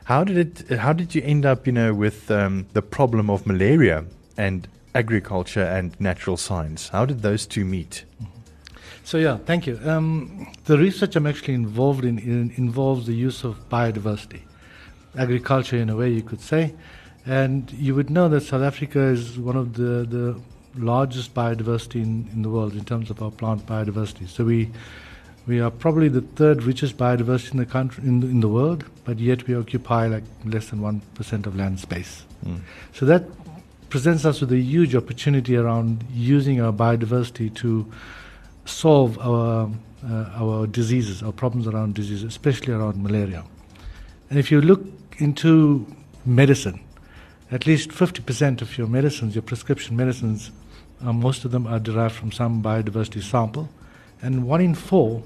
How 0.05 0.23
did 0.23 0.37
it? 0.37 0.77
How 0.77 0.93
did 0.93 1.13
you 1.13 1.21
end 1.21 1.45
up, 1.45 1.67
you 1.67 1.73
know, 1.73 1.93
with 1.93 2.31
um, 2.31 2.67
the 2.71 2.81
problem 2.81 3.29
of 3.29 3.45
malaria 3.45 4.05
and 4.37 4.69
agriculture 4.95 5.63
and 5.63 5.99
natural 5.99 6.37
science? 6.37 6.89
How 6.89 7.05
did 7.05 7.21
those 7.21 7.45
two 7.45 7.65
meet? 7.65 8.05
Mm-hmm. 8.21 8.38
So 9.09 9.17
yeah, 9.17 9.37
thank 9.37 9.65
you. 9.65 9.79
Um, 9.85 10.47
the 10.65 10.77
research 10.77 11.15
I'm 11.15 11.25
actually 11.25 11.55
involved 11.55 12.05
in, 12.05 12.19
in, 12.19 12.53
involves 12.57 13.07
the 13.07 13.13
use 13.15 13.43
of 13.43 13.57
biodiversity, 13.67 14.41
agriculture 15.17 15.77
in 15.77 15.89
a 15.89 15.95
way 15.95 16.11
you 16.11 16.21
could 16.21 16.41
say, 16.41 16.75
and 17.25 17.71
you 17.71 17.95
would 17.95 18.11
know 18.11 18.29
that 18.29 18.41
South 18.41 18.61
Africa 18.61 18.99
is 18.99 19.39
one 19.39 19.55
of 19.55 19.73
the 19.73 20.05
the 20.05 20.39
largest 20.75 21.33
biodiversity 21.33 22.03
in, 22.03 22.29
in 22.33 22.43
the 22.43 22.49
world 22.49 22.73
in 22.73 22.85
terms 22.85 23.09
of 23.09 23.19
our 23.23 23.31
plant 23.31 23.65
biodiversity. 23.65 24.29
So 24.29 24.45
we 24.45 24.69
we 25.47 25.59
are 25.59 25.71
probably 25.71 26.09
the 26.09 26.21
third 26.21 26.61
richest 26.61 26.95
biodiversity 26.95 27.53
in 27.53 27.57
the 27.57 27.65
country 27.65 28.03
in 28.03 28.19
the, 28.19 28.27
in 28.27 28.41
the 28.41 28.47
world, 28.47 28.85
but 29.05 29.17
yet 29.17 29.47
we 29.47 29.55
occupy 29.55 30.05
like 30.05 30.25
less 30.45 30.69
than 30.69 30.81
one 30.81 31.01
percent 31.15 31.47
of 31.47 31.55
land 31.55 31.79
space. 31.79 32.25
Mm. 32.45 32.59
So 32.93 33.07
that 33.07 33.23
presents 33.89 34.23
us 34.23 34.39
with 34.39 34.51
a 34.51 34.59
huge 34.59 34.93
opportunity 34.93 35.55
around 35.55 36.03
using 36.13 36.61
our 36.61 36.71
biodiversity 36.71 37.51
to 37.55 37.91
solve 38.69 39.17
our 39.19 39.69
uh, 40.03 40.29
our 40.35 40.67
diseases, 40.67 41.21
our 41.21 41.31
problems 41.31 41.67
around 41.67 41.93
diseases, 41.93 42.23
especially 42.23 42.73
around 42.73 43.01
malaria. 43.03 43.43
And 44.29 44.39
if 44.39 44.51
you 44.51 44.61
look 44.61 44.81
into 45.17 45.85
medicine, 46.25 46.79
at 47.51 47.65
least 47.65 47.89
50% 47.89 48.61
of 48.61 48.77
your 48.77 48.87
medicines, 48.87 49.35
your 49.35 49.41
prescription 49.41 49.97
medicines, 49.97 50.51
uh, 51.01 51.11
most 51.11 51.45
of 51.45 51.51
them 51.51 51.67
are 51.67 51.79
derived 51.79 52.15
from 52.15 52.31
some 52.31 52.61
biodiversity 52.63 53.21
sample, 53.21 53.67
and 54.21 54.45
one 54.45 54.61
in 54.61 54.75
four 54.75 55.23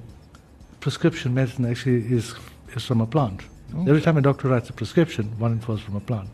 prescription 0.79 1.33
medicine 1.33 1.65
actually 1.65 2.05
is 2.11 2.35
is 2.75 2.85
from 2.85 3.01
a 3.01 3.05
plant. 3.05 3.41
Okay. 3.75 3.89
Every 3.89 4.01
time 4.01 4.17
a 4.17 4.21
doctor 4.21 4.47
writes 4.47 4.69
a 4.69 4.73
prescription, 4.73 5.37
one 5.37 5.51
in 5.51 5.59
four 5.59 5.75
is 5.75 5.81
from 5.81 5.95
a 5.95 5.99
plant. 5.99 6.29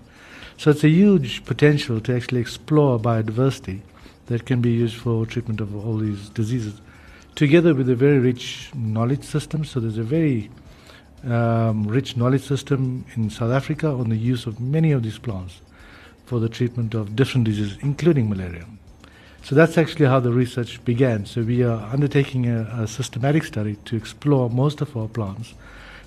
So 0.57 0.71
it's 0.71 0.83
a 0.83 0.89
huge 0.89 1.45
potential 1.45 1.99
to 2.01 2.15
actually 2.15 2.41
explore 2.41 2.99
biodiversity 2.99 3.81
that 4.27 4.45
can 4.45 4.61
be 4.61 4.71
used 4.71 4.95
for 4.95 5.25
treatment 5.25 5.61
of 5.61 5.75
all 5.75 5.97
these 5.97 6.29
diseases 6.29 6.81
together 7.39 7.73
with 7.73 7.89
a 7.89 7.95
very 7.95 8.19
rich 8.19 8.69
knowledge 8.75 9.23
system. 9.23 9.63
So 9.63 9.79
there's 9.79 9.97
a 9.97 10.03
very 10.03 10.51
um, 11.23 11.87
rich 11.87 12.17
knowledge 12.17 12.43
system 12.43 13.05
in 13.15 13.29
South 13.29 13.51
Africa 13.51 13.87
on 13.87 14.09
the 14.09 14.17
use 14.17 14.45
of 14.45 14.59
many 14.59 14.91
of 14.91 15.03
these 15.03 15.17
plants 15.17 15.61
for 16.25 16.41
the 16.41 16.49
treatment 16.49 16.93
of 16.93 17.15
different 17.15 17.45
diseases, 17.45 17.77
including 17.81 18.29
malaria. 18.29 18.65
So 19.41 19.55
that's 19.55 19.77
actually 19.77 20.07
how 20.07 20.19
the 20.19 20.33
research 20.33 20.83
began. 20.83 21.25
So 21.25 21.41
we 21.41 21.63
are 21.63 21.79
undertaking 21.93 22.47
a, 22.47 22.63
a 22.77 22.87
systematic 22.87 23.45
study 23.45 23.77
to 23.85 23.95
explore 23.95 24.49
most 24.49 24.81
of 24.81 24.97
our 24.97 25.07
plants 25.07 25.53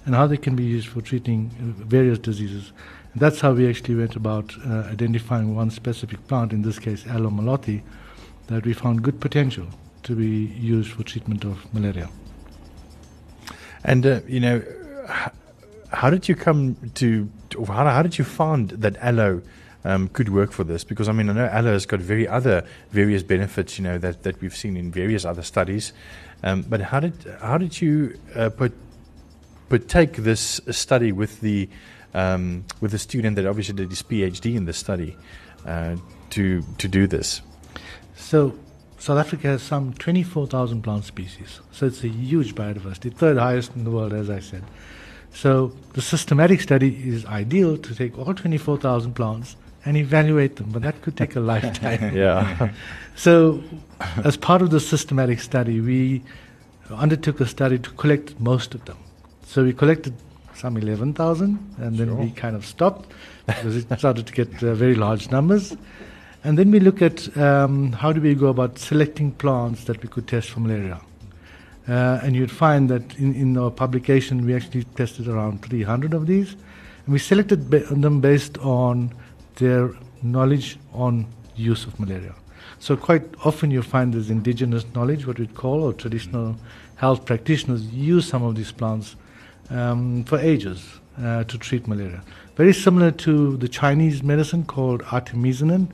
and 0.04 0.14
how 0.14 0.26
they 0.26 0.36
can 0.36 0.54
be 0.54 0.64
used 0.64 0.88
for 0.88 1.00
treating 1.00 1.50
uh, 1.50 1.82
various 1.82 2.18
diseases. 2.18 2.72
And 3.14 3.22
that's 3.22 3.40
how 3.40 3.52
we 3.54 3.66
actually 3.70 3.94
went 3.94 4.16
about 4.16 4.52
uh, 4.66 4.82
identifying 4.92 5.56
one 5.56 5.70
specific 5.70 6.28
plant, 6.28 6.52
in 6.52 6.60
this 6.60 6.78
case, 6.78 7.06
Aloe 7.06 7.30
that 8.48 8.66
we 8.66 8.74
found 8.74 9.00
good 9.02 9.18
potential 9.18 9.68
to 10.02 10.14
be 10.14 10.52
used 10.58 10.92
for 10.92 11.02
treatment 11.02 11.44
of 11.44 11.72
malaria. 11.74 12.08
And 13.84 14.06
uh, 14.06 14.20
you 14.26 14.40
know, 14.40 14.62
how 15.92 16.10
did 16.10 16.28
you 16.28 16.34
come 16.34 16.76
to, 16.94 17.28
how, 17.66 17.84
how, 17.84 18.02
did 18.02 18.18
you 18.18 18.24
find 18.24 18.70
that 18.70 18.96
aloe 18.98 19.42
um, 19.84 20.08
could 20.08 20.28
work 20.28 20.52
for 20.52 20.64
this? 20.64 20.84
Because 20.84 21.08
I 21.08 21.12
mean, 21.12 21.28
I 21.28 21.32
know 21.32 21.46
aloe 21.46 21.72
has 21.72 21.86
got 21.86 22.00
very 22.00 22.26
other 22.26 22.64
various 22.90 23.22
benefits, 23.22 23.78
you 23.78 23.84
know, 23.84 23.98
that, 23.98 24.22
that 24.22 24.40
we've 24.40 24.56
seen 24.56 24.76
in 24.76 24.90
various 24.90 25.24
other 25.24 25.42
studies. 25.42 25.92
Um, 26.42 26.62
but 26.62 26.80
how 26.80 27.00
did 27.00 27.14
how 27.40 27.58
did 27.58 27.80
you 27.80 28.18
uh, 28.34 28.50
put 28.50 28.72
put 29.68 29.88
take 29.88 30.16
this 30.16 30.60
study 30.70 31.12
with 31.12 31.40
the 31.40 31.68
um, 32.14 32.64
with 32.80 32.90
the 32.90 32.98
student 32.98 33.36
that 33.36 33.46
obviously 33.46 33.74
did 33.74 33.90
his 33.90 34.02
PhD 34.02 34.56
in 34.56 34.64
this 34.64 34.78
study 34.78 35.16
uh, 35.66 35.96
to 36.30 36.62
to 36.78 36.88
do 36.88 37.06
this? 37.06 37.42
So 38.16 38.54
South 39.02 39.18
Africa 39.18 39.48
has 39.48 39.62
some 39.62 39.94
24,000 39.94 40.80
plant 40.80 41.04
species. 41.04 41.58
So 41.72 41.86
it's 41.86 42.04
a 42.04 42.08
huge 42.08 42.54
biodiversity, 42.54 43.12
third 43.12 43.36
highest 43.36 43.74
in 43.74 43.82
the 43.82 43.90
world, 43.90 44.12
as 44.12 44.30
I 44.30 44.38
said. 44.38 44.62
So 45.34 45.72
the 45.94 46.00
systematic 46.00 46.60
study 46.60 47.02
is 47.08 47.26
ideal 47.26 47.76
to 47.78 47.94
take 47.96 48.16
all 48.16 48.32
24,000 48.32 49.14
plants 49.14 49.56
and 49.84 49.96
evaluate 49.96 50.54
them, 50.54 50.70
but 50.70 50.82
that 50.82 51.02
could 51.02 51.16
take 51.16 51.34
a 51.34 51.40
lifetime. 51.52 52.16
Ja. 52.16 52.68
So, 53.16 53.60
as 54.24 54.36
part 54.36 54.62
of 54.62 54.70
the 54.70 54.78
systematic 54.78 55.40
study, 55.40 55.80
we 55.80 56.22
undertook 56.88 57.40
a 57.40 57.46
study 57.46 57.80
to 57.80 57.90
collect 57.90 58.38
most 58.38 58.72
of 58.72 58.84
them. 58.84 58.98
So 59.44 59.64
we 59.64 59.72
collected 59.72 60.14
some 60.54 60.76
11,000, 60.76 61.58
and 61.78 61.98
then 61.98 62.16
we 62.16 62.30
kind 62.30 62.54
of 62.54 62.64
stopped 62.64 63.10
because 63.46 63.76
it 63.76 63.98
started 63.98 64.28
to 64.28 64.32
get 64.32 64.62
uh, 64.62 64.74
very 64.74 64.94
large 64.94 65.30
numbers. 65.32 65.76
And 66.44 66.58
then 66.58 66.70
we 66.70 66.80
look 66.80 67.00
at 67.00 67.36
um, 67.36 67.92
how 67.92 68.12
do 68.12 68.20
we 68.20 68.34
go 68.34 68.48
about 68.48 68.78
selecting 68.78 69.30
plants 69.30 69.84
that 69.84 70.02
we 70.02 70.08
could 70.08 70.26
test 70.26 70.50
for 70.50 70.60
malaria. 70.60 71.00
Uh, 71.88 72.20
and 72.22 72.34
you'd 72.34 72.50
find 72.50 72.88
that 72.88 73.16
in, 73.16 73.34
in 73.34 73.56
our 73.56 73.70
publication, 73.70 74.44
we 74.44 74.54
actually 74.54 74.84
tested 74.96 75.28
around 75.28 75.62
300 75.62 76.14
of 76.14 76.26
these. 76.26 76.52
And 77.04 77.12
we 77.12 77.18
selected 77.18 77.70
ba- 77.70 77.80
them 77.94 78.20
based 78.20 78.58
on 78.58 79.12
their 79.56 79.90
knowledge 80.22 80.78
on 80.92 81.26
use 81.54 81.84
of 81.84 81.98
malaria. 82.00 82.34
So 82.78 82.96
quite 82.96 83.22
often 83.44 83.70
you 83.70 83.82
find 83.82 84.12
this 84.12 84.28
indigenous 84.28 84.84
knowledge, 84.94 85.26
what 85.26 85.38
we'd 85.38 85.54
call, 85.54 85.84
or 85.84 85.92
traditional 85.92 86.56
health 86.96 87.24
practitioners 87.24 87.86
use 87.86 88.26
some 88.26 88.42
of 88.42 88.56
these 88.56 88.72
plants 88.72 89.14
um, 89.70 90.24
for 90.24 90.38
ages 90.38 90.84
uh, 91.20 91.44
to 91.44 91.58
treat 91.58 91.86
malaria. 91.86 92.22
Very 92.56 92.72
similar 92.72 93.12
to 93.12 93.56
the 93.58 93.68
Chinese 93.68 94.22
medicine 94.22 94.64
called 94.64 95.02
artemisinin, 95.02 95.88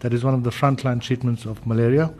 that 0.00 0.12
is 0.12 0.24
one 0.24 0.34
of 0.34 0.44
the 0.44 0.50
frontline 0.50 1.00
treatments 1.00 1.44
of 1.44 1.66
malaria, 1.66 2.12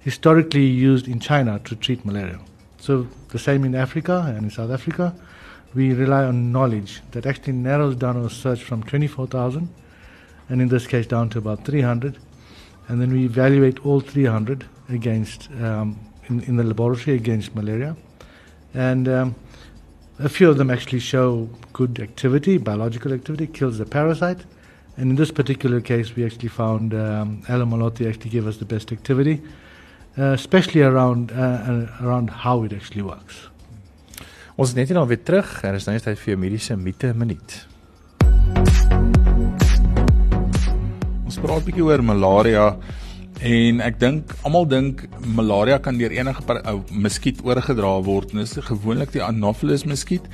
historically 0.00 0.64
used 0.64 1.08
in 1.08 1.20
China 1.20 1.58
to 1.60 1.76
treat 1.76 2.04
malaria. 2.04 2.40
So 2.78 3.06
the 3.28 3.38
same 3.38 3.64
in 3.64 3.74
Africa 3.74 4.24
and 4.26 4.44
in 4.44 4.50
South 4.50 4.70
Africa, 4.70 5.14
we 5.74 5.92
rely 5.92 6.24
on 6.24 6.52
knowledge 6.52 7.00
that 7.12 7.26
actually 7.26 7.54
narrows 7.54 7.96
down 7.96 8.16
our 8.16 8.28
search 8.28 8.62
from 8.62 8.82
24,000, 8.82 9.68
and 10.48 10.60
in 10.60 10.68
this 10.68 10.86
case 10.86 11.06
down 11.06 11.30
to 11.30 11.38
about 11.38 11.64
300, 11.64 12.18
and 12.88 13.00
then 13.00 13.12
we 13.12 13.24
evaluate 13.24 13.84
all 13.86 14.00
300 14.00 14.66
against 14.88 15.50
um, 15.62 15.98
in, 16.28 16.40
in 16.42 16.56
the 16.56 16.64
laboratory 16.64 17.16
against 17.16 17.54
malaria, 17.54 17.96
and 18.74 19.08
um, 19.08 19.34
a 20.18 20.28
few 20.28 20.50
of 20.50 20.58
them 20.58 20.70
actually 20.70 21.00
show 21.00 21.48
good 21.72 21.98
activity, 22.00 22.58
biological 22.58 23.12
activity, 23.12 23.46
kills 23.46 23.78
the 23.78 23.86
parasite. 23.86 24.40
And 24.96 25.10
in 25.10 25.16
this 25.16 25.30
particular 25.30 25.80
case, 25.80 26.14
we 26.16 26.24
actually 26.24 26.48
found 26.48 26.92
um, 26.92 27.42
Alamalote 27.48 28.06
actually 28.06 28.30
gave 28.30 28.46
us 28.46 28.58
the 28.58 28.66
best 28.66 28.92
activity, 28.92 29.40
uh, 30.18 30.32
especially 30.32 30.82
around 30.82 31.32
uh, 31.32 31.34
uh, 31.40 32.04
around 32.06 32.28
how 32.28 32.62
it 32.64 32.72
actually 32.72 33.02
works. 33.02 33.48
Ons 34.56 34.68
is 34.68 34.74
net 34.76 34.88
dan 34.92 35.08
weer 35.08 35.22
terug. 35.24 35.48
Er 35.64 35.74
is 35.74 35.86
nou 35.88 35.94
net 35.96 36.04
tyd 36.04 36.18
vir 36.20 36.34
jou 36.34 36.40
mediese 36.42 36.76
mite 36.76 37.14
minuut. 37.16 37.54
Ons 41.24 41.38
praat 41.40 41.62
'n 41.62 41.64
bietjie 41.64 41.86
oor 41.88 42.02
malaria 42.04 42.76
en 43.40 43.80
ek 43.80 43.98
dink 43.98 44.36
almal 44.44 44.68
dink 44.68 45.08
malaria 45.24 45.78
kan 45.78 45.96
deur 45.96 46.12
enige 46.12 46.42
per- 46.44 46.60
ou 46.68 46.84
muskiet 46.92 47.40
oorgedra 47.42 47.96
word. 48.04 48.36
Dit 48.36 48.42
is 48.44 48.60
gewoonlik 48.68 49.12
die 49.12 49.24
Anopheles 49.24 49.84
muskiet, 49.88 50.28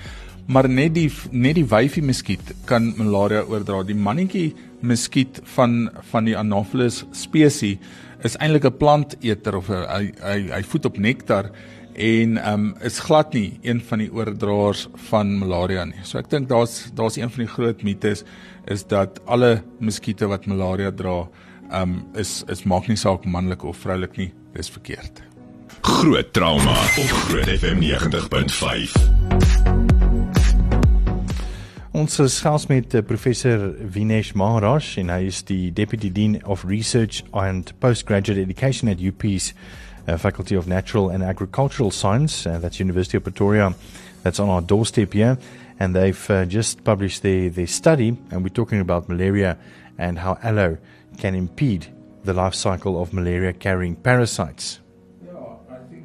maar 0.49 0.69
net 0.69 0.95
die 0.97 1.09
net 1.31 1.59
die 1.59 1.67
wyfie 1.69 2.03
muskiet 2.05 2.53
kan 2.69 2.93
malaria 2.97 3.45
oordra. 3.45 3.83
Die 3.85 3.97
mannetjie 3.97 4.55
muskiet 4.81 5.43
van 5.55 5.89
van 6.13 6.29
die 6.29 6.37
Anopheles 6.39 7.05
spesies 7.13 7.79
is 8.25 8.37
eintlik 8.41 8.65
'n 8.65 8.79
planteter 8.79 9.57
of 9.57 9.69
hy 9.69 10.13
hy, 10.23 10.39
hy 10.51 10.63
voed 10.63 10.87
op 10.87 10.97
nektar 10.99 11.51
en 11.95 12.39
ehm 12.39 12.55
um, 12.55 12.75
is 12.81 12.99
glad 12.99 13.35
nie 13.35 13.59
een 13.63 13.81
van 13.81 13.99
die 13.99 14.11
oordraers 14.11 14.89
van 15.11 15.39
malaria 15.39 15.85
nie. 15.85 16.03
So 16.03 16.19
ek 16.19 16.31
dink 16.31 16.49
daar's 16.49 16.91
daar's 16.95 17.17
een 17.17 17.31
van 17.31 17.45
die 17.45 17.53
groot 17.55 17.83
mites 17.83 18.25
is 18.67 18.85
dat 18.87 19.21
alle 19.27 19.63
muskiete 19.81 20.27
wat 20.27 20.47
malaria 20.47 20.91
dra, 20.91 21.29
ehm 21.71 21.83
um, 21.83 22.07
is 22.15 22.45
is 22.49 22.65
maak 22.65 22.89
nie 22.89 22.97
saak 22.97 23.25
manlik 23.25 23.65
of 23.65 23.77
vroulik 23.77 24.17
nie, 24.17 24.33
dis 24.55 24.71
verkeerd. 24.71 25.23
Groot 25.83 26.33
trauma 26.33 26.79
op 26.99 27.11
Groot 27.29 27.49
FM 27.59 27.81
90.5. 27.83 29.48
Ons 31.99 32.21
is 32.23 32.37
gels 32.39 32.69
met 32.71 32.95
eh, 32.95 33.03
professor 33.03 33.73
Vinesh 33.91 34.29
Maharaj 34.39 34.93
en 35.01 35.09
hy 35.11 35.25
is 35.27 35.41
die 35.43 35.73
Deputy 35.75 36.13
Dean 36.15 36.37
of 36.47 36.63
Research 36.63 37.25
and 37.35 37.73
Postgraduate 37.83 38.39
Education 38.39 38.87
at 38.93 39.03
UP's 39.03 39.49
uh, 40.07 40.15
Faculty 40.17 40.55
of 40.55 40.69
Natural 40.71 41.11
and 41.11 41.25
Agricultural 41.25 41.91
Science. 41.91 42.47
Uh, 42.47 42.61
that's 42.63 42.79
University 42.79 43.17
of 43.17 43.25
Pretoria. 43.25 43.75
That's 44.23 44.39
on 44.39 44.49
our 44.49 44.63
doorstep 44.63 45.13
here. 45.13 45.39
And 45.81 45.97
they've 45.97 46.31
uh, 46.31 46.45
just 46.45 46.85
published 46.85 47.23
their, 47.23 47.51
their 47.51 47.67
study, 47.67 48.17
and 48.31 48.45
we're 48.45 48.55
talking 48.55 48.79
about 48.79 49.09
malaria 49.09 49.59
and 49.99 50.21
how 50.21 50.39
aloe 50.45 50.79
can 51.19 51.35
impede 51.35 51.89
the 52.23 52.33
life 52.33 52.55
cycle 52.55 53.03
of 53.03 53.13
malaria 53.13 53.53
carrying 53.53 53.97
parasites. 53.97 54.79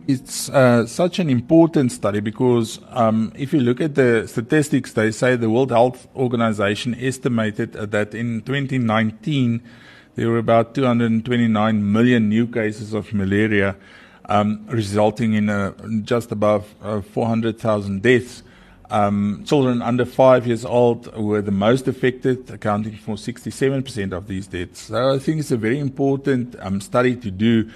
It's 0.06 0.50
uh, 0.50 0.86
such 0.86 1.20
an 1.20 1.30
important 1.30 1.94
study 1.94 2.20
because 2.20 2.80
um, 2.90 3.32
if 3.38 3.54
you 3.54 3.62
look 3.62 3.80
at 3.80 3.96
the 3.96 4.28
statistics, 4.28 4.92
they 4.92 5.12
say 5.12 5.38
the 5.38 5.50
World 5.50 5.72
Health 5.72 6.10
Organization 6.14 6.94
estimated 7.00 7.72
that 7.72 8.14
in 8.14 8.42
2019 8.42 9.64
there 10.16 10.30
were 10.30 10.40
about 10.40 10.76
229 10.76 11.92
million 11.94 12.28
new 12.28 12.48
cases 12.48 12.94
of 12.94 13.14
malaria, 13.14 13.78
um, 14.26 14.66
resulting 14.68 15.36
in 15.36 15.50
uh, 15.50 15.72
just 16.02 16.34
above 16.34 16.76
uh, 16.82 17.00
400,000 17.00 18.02
deaths. 18.02 18.44
Um, 18.90 19.44
children 19.46 19.82
under 19.82 20.04
five 20.06 20.46
years 20.46 20.66
old 20.66 21.16
were 21.16 21.42
the 21.42 21.52
most 21.52 21.88
affected, 21.88 22.52
accounting 22.52 22.98
for 22.98 23.16
67% 23.16 24.12
of 24.12 24.28
these 24.28 24.48
deaths. 24.48 24.82
So 24.82 25.16
I 25.16 25.20
think 25.20 25.40
it's 25.40 25.52
a 25.52 25.58
very 25.58 25.80
important 25.80 26.58
um, 26.60 26.82
study 26.82 27.16
to 27.16 27.32
do. 27.32 27.72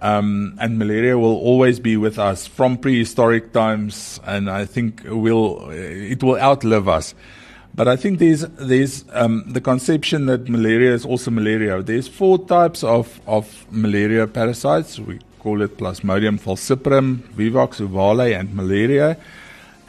Um, 0.00 0.56
and 0.60 0.78
malaria 0.78 1.18
will 1.18 1.36
always 1.36 1.80
be 1.80 1.96
with 1.96 2.18
us 2.18 2.46
from 2.46 2.78
prehistoric 2.78 3.52
times, 3.52 4.20
and 4.24 4.48
I 4.48 4.64
think 4.64 5.02
will 5.04 5.70
it 5.70 6.22
will 6.22 6.36
outlive 6.36 6.88
us. 6.88 7.14
But 7.74 7.88
I 7.88 7.96
think 7.96 8.18
there's 8.18 8.40
there's 8.40 9.04
um, 9.12 9.44
the 9.46 9.60
conception 9.60 10.26
that 10.26 10.48
malaria 10.48 10.94
is 10.94 11.04
also 11.04 11.30
malaria. 11.30 11.82
There's 11.82 12.08
four 12.08 12.38
types 12.38 12.84
of 12.84 13.20
of 13.26 13.66
malaria 13.70 14.26
parasites. 14.26 14.98
We 15.00 15.20
call 15.38 15.62
it 15.62 15.76
Plasmodium 15.78 16.40
falciparum, 16.40 17.18
Vivax 17.36 17.80
ovale, 17.80 18.38
and 18.38 18.54
malaria. 18.54 19.16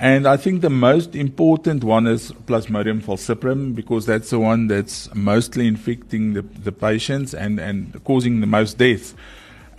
And 0.02 0.26
I 0.28 0.38
think 0.38 0.62
the 0.62 0.70
most 0.70 1.14
important 1.14 1.84
one 1.84 2.08
is 2.08 2.32
Plasmodium 2.48 3.02
falciparum 3.02 3.76
because 3.76 4.06
that's 4.06 4.30
the 4.30 4.40
one 4.40 4.68
that's 4.68 5.14
mostly 5.14 5.68
infecting 5.68 6.34
the, 6.34 6.42
the 6.42 6.72
patients 6.72 7.34
and, 7.34 7.60
and 7.60 8.02
causing 8.06 8.40
the 8.40 8.48
most 8.48 8.78
deaths. 8.78 9.14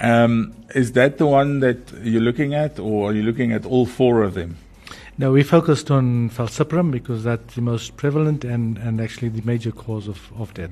Um, 0.01 0.55
is 0.75 0.93
that 0.93 1.19
the 1.19 1.27
one 1.27 1.61
that 1.61 1.79
you're 2.03 2.23
looking 2.23 2.55
at, 2.55 2.79
or 2.79 3.11
are 3.11 3.13
you 3.13 3.23
looking 3.23 3.53
at 3.53 3.67
all 3.67 3.87
four 3.87 4.23
of 4.23 4.35
them? 4.35 4.57
Now 5.19 5.33
we 5.33 5.43
focused 5.43 5.91
on 5.91 6.31
falciparum 6.31 6.91
because 6.91 7.25
that's 7.25 7.55
the 7.55 7.61
most 7.61 7.97
prevalent 7.99 8.43
and, 8.43 8.79
and 8.79 9.01
actually 9.01 9.29
the 9.29 9.43
major 9.43 9.71
cause 9.71 10.09
of, 10.09 10.33
of 10.39 10.55
death. 10.55 10.71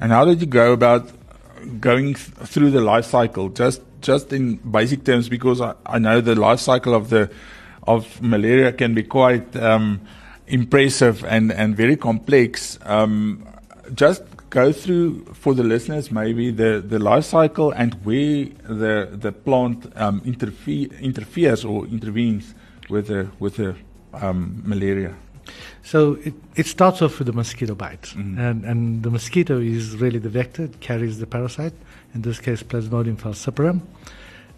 And 0.00 0.10
how 0.10 0.24
did 0.24 0.40
you 0.40 0.48
go 0.48 0.72
about 0.72 1.10
going 1.80 2.14
th- 2.14 2.48
through 2.48 2.72
the 2.72 2.80
life 2.80 3.04
cycle? 3.04 3.50
Just 3.50 3.82
just 4.00 4.32
in 4.32 4.56
basic 4.56 5.04
terms, 5.04 5.28
because 5.28 5.60
I, 5.60 5.74
I 5.86 5.98
know 5.98 6.20
the 6.20 6.34
life 6.34 6.60
cycle 6.60 6.94
of 6.94 7.10
the 7.10 7.30
of 7.86 8.20
malaria 8.20 8.72
can 8.72 8.94
be 8.94 9.04
quite 9.04 9.54
um, 9.56 10.00
impressive 10.46 11.24
and, 11.24 11.52
and 11.52 11.76
very 11.76 11.96
complex. 11.96 12.78
Um, 12.82 13.46
just 13.94 14.22
go 14.54 14.72
through 14.72 15.24
for 15.34 15.52
the 15.54 15.64
listeners 15.64 16.10
maybe 16.10 16.50
the, 16.50 16.80
the 16.80 16.98
life 16.98 17.24
cycle 17.24 17.72
and 17.72 17.92
where 18.04 18.46
the 18.82 18.94
the 19.24 19.32
plant 19.32 19.92
um, 19.96 20.20
interfe- 20.20 20.90
interferes 21.00 21.64
or 21.64 21.86
intervenes 21.86 22.54
with 22.88 23.08
the 23.08 23.28
with 23.40 23.56
the 23.56 23.74
um, 24.12 24.62
malaria. 24.64 25.12
So 25.82 26.14
it, 26.24 26.34
it 26.56 26.66
starts 26.66 27.02
off 27.02 27.18
with 27.18 27.28
a 27.28 27.32
mosquito 27.32 27.74
bite, 27.74 28.14
and, 28.14 28.64
and 28.64 29.02
the 29.02 29.10
mosquito 29.10 29.60
is 29.60 29.94
really 29.96 30.18
the 30.18 30.30
vector, 30.30 30.64
it 30.64 30.80
carries 30.80 31.18
the 31.18 31.26
parasite, 31.26 31.74
in 32.14 32.22
this 32.22 32.40
case 32.40 32.62
Plasmodium 32.62 33.16
falciparum. 33.16 33.82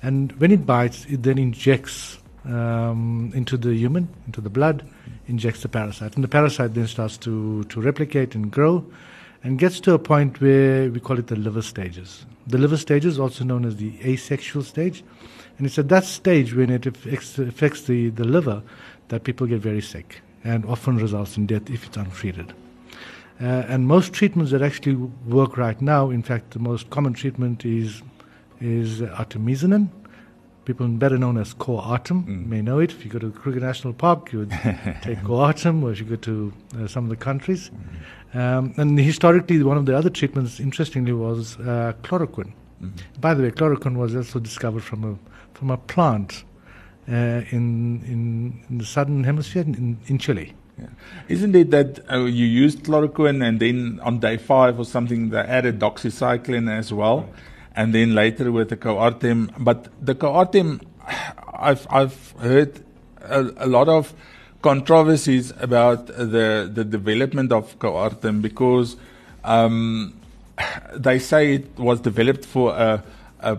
And 0.02 0.30
when 0.40 0.52
it 0.52 0.64
bites, 0.64 1.04
it 1.06 1.24
then 1.24 1.38
injects 1.38 2.18
um, 2.44 3.32
into 3.34 3.56
the 3.56 3.74
human, 3.74 4.08
into 4.26 4.40
the 4.40 4.50
blood, 4.50 4.84
injects 5.26 5.62
the 5.62 5.68
parasite. 5.68 6.14
And 6.14 6.22
the 6.22 6.28
parasite 6.28 6.74
then 6.74 6.86
starts 6.86 7.18
to, 7.18 7.64
to 7.64 7.80
replicate 7.80 8.36
and 8.36 8.52
grow 8.52 8.84
and 9.42 9.58
gets 9.58 9.80
to 9.80 9.94
a 9.94 9.98
point 9.98 10.40
where 10.40 10.90
we 10.90 11.00
call 11.00 11.18
it 11.18 11.26
the 11.28 11.36
liver 11.36 11.62
stages. 11.62 12.26
The 12.46 12.58
liver 12.58 12.76
stage 12.76 13.04
is 13.04 13.18
also 13.18 13.44
known 13.44 13.64
as 13.64 13.76
the 13.76 13.92
asexual 14.04 14.62
stage. 14.62 15.04
And 15.58 15.66
it's 15.66 15.78
at 15.78 15.88
that 15.88 16.04
stage 16.04 16.54
when 16.54 16.70
it 16.70 16.86
affects, 16.86 17.34
the, 17.34 18.10
the 18.10 18.24
liver 18.24 18.62
that 19.08 19.24
people 19.24 19.46
get 19.46 19.60
very 19.60 19.80
sick 19.80 20.20
and 20.44 20.64
often 20.66 20.96
results 20.98 21.36
in 21.36 21.46
death 21.46 21.70
if 21.70 21.86
it's 21.86 21.96
untreated. 21.96 22.52
Uh, 23.40 23.44
and 23.68 23.86
most 23.86 24.12
treatments 24.12 24.52
that 24.52 24.62
actually 24.62 24.94
work 25.26 25.56
right 25.56 25.80
now, 25.82 26.10
in 26.10 26.22
fact, 26.22 26.52
the 26.52 26.58
most 26.58 26.88
common 26.90 27.12
treatment 27.12 27.64
is 27.64 28.02
is 28.60 29.02
artemisinin. 29.02 29.90
People 30.66 30.88
better 30.88 31.16
known 31.16 31.38
as 31.38 31.54
coartem 31.54 32.18
Mm. 32.26 32.46
may 32.52 32.60
know 32.60 32.78
it. 32.80 32.90
If 32.90 33.04
you 33.04 33.10
go 33.10 33.20
to 33.20 33.30
Kruger 33.30 33.60
National 33.60 33.92
Park, 33.94 34.32
you 34.32 34.40
would 34.40 34.50
take 35.06 35.20
coartem, 35.22 35.82
or 35.84 35.92
if 35.92 36.00
you 36.00 36.06
go 36.06 36.16
to 36.16 36.52
uh, 36.76 36.86
some 36.88 37.04
of 37.04 37.10
the 37.10 37.16
countries. 37.28 37.70
Mm-hmm. 37.70 38.38
Um, 38.38 38.74
and 38.76 38.98
historically, 38.98 39.62
one 39.62 39.78
of 39.78 39.86
the 39.86 39.96
other 39.96 40.10
treatments, 40.10 40.58
interestingly, 40.60 41.12
was 41.12 41.56
uh, 41.60 41.92
chloroquine. 42.02 42.52
Mm-hmm. 42.82 43.20
By 43.20 43.32
the 43.34 43.44
way, 43.44 43.50
chloroquine 43.52 43.96
was 43.96 44.14
also 44.16 44.38
discovered 44.40 44.82
from 44.82 45.04
a 45.04 45.12
from 45.58 45.70
a 45.70 45.76
plant 45.78 46.44
uh, 47.08 47.12
in, 47.56 48.02
in 48.12 48.20
in 48.68 48.78
the 48.78 48.84
southern 48.84 49.22
hemisphere 49.24 49.62
in, 49.62 49.96
in 50.08 50.18
Chile. 50.18 50.52
Yeah. 50.78 50.88
Isn't 51.28 51.54
it 51.56 51.70
that 51.70 52.00
uh, 52.12 52.24
you 52.24 52.44
used 52.44 52.82
chloroquine 52.84 53.40
and 53.48 53.60
then 53.60 53.98
on 54.02 54.18
day 54.18 54.36
five 54.36 54.78
or 54.78 54.84
something 54.84 55.30
they 55.30 55.38
added 55.38 55.78
doxycycline 55.78 56.68
as 56.70 56.92
well, 56.92 57.18
and 57.76 57.94
then 57.94 58.14
later 58.14 58.50
with 58.50 58.70
the 58.70 58.76
coartem. 58.76 59.52
But 59.58 59.88
the 60.04 60.14
coartem, 60.14 60.80
I've 61.52 61.86
I've 61.90 62.32
heard 62.40 62.82
a, 63.22 63.52
a 63.58 63.66
lot 63.66 63.88
of 63.88 64.14
controversies 64.62 65.52
about 65.60 66.06
the 66.06 66.70
the 66.72 66.84
development 66.84 67.52
of 67.52 67.78
coartem 67.78 68.42
because 68.42 68.96
um, 69.44 70.14
they 70.94 71.18
say 71.18 71.54
it 71.54 71.78
was 71.78 72.00
developed 72.00 72.44
for 72.44 72.72
a, 72.72 73.02
a 73.40 73.58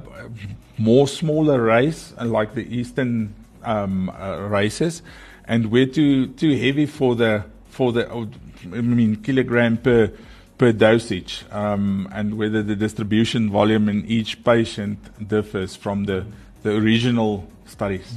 more 0.78 1.08
smaller 1.08 1.62
race 1.62 2.14
like 2.22 2.54
the 2.56 2.66
eastern 2.76 3.34
um, 3.64 4.10
uh, 4.10 4.38
races 4.40 5.02
and 5.46 5.72
we're 5.72 5.86
too 5.86 6.28
too 6.28 6.56
heavy 6.58 6.86
for 6.86 7.16
the 7.16 7.44
for 7.70 7.92
the 7.92 8.08
I 8.66 8.82
mean 8.82 9.18
kilogram 9.18 9.78
per 9.78 10.12
per 10.58 10.72
dosage 10.72 11.46
um, 11.52 12.08
and 12.12 12.38
whether 12.38 12.64
the 12.64 12.76
distribution 12.76 13.50
volume 13.52 13.88
in 13.90 14.06
each 14.06 14.44
patient 14.44 14.98
differs 15.28 15.76
from 15.76 16.06
the 16.06 16.26
the 16.64 16.76
original 16.76 17.48
studies. 17.66 18.16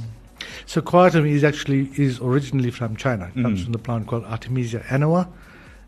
So 0.65 0.81
coartem 0.81 1.27
is 1.29 1.43
actually 1.43 1.89
is 1.95 2.19
originally 2.19 2.71
from 2.71 2.95
China. 2.95 3.31
It 3.35 3.41
comes 3.41 3.59
Mm. 3.59 3.63
from 3.65 3.73
the 3.73 3.79
plant 3.79 4.07
called 4.07 4.25
Artemisia 4.25 4.79
annua. 4.89 5.27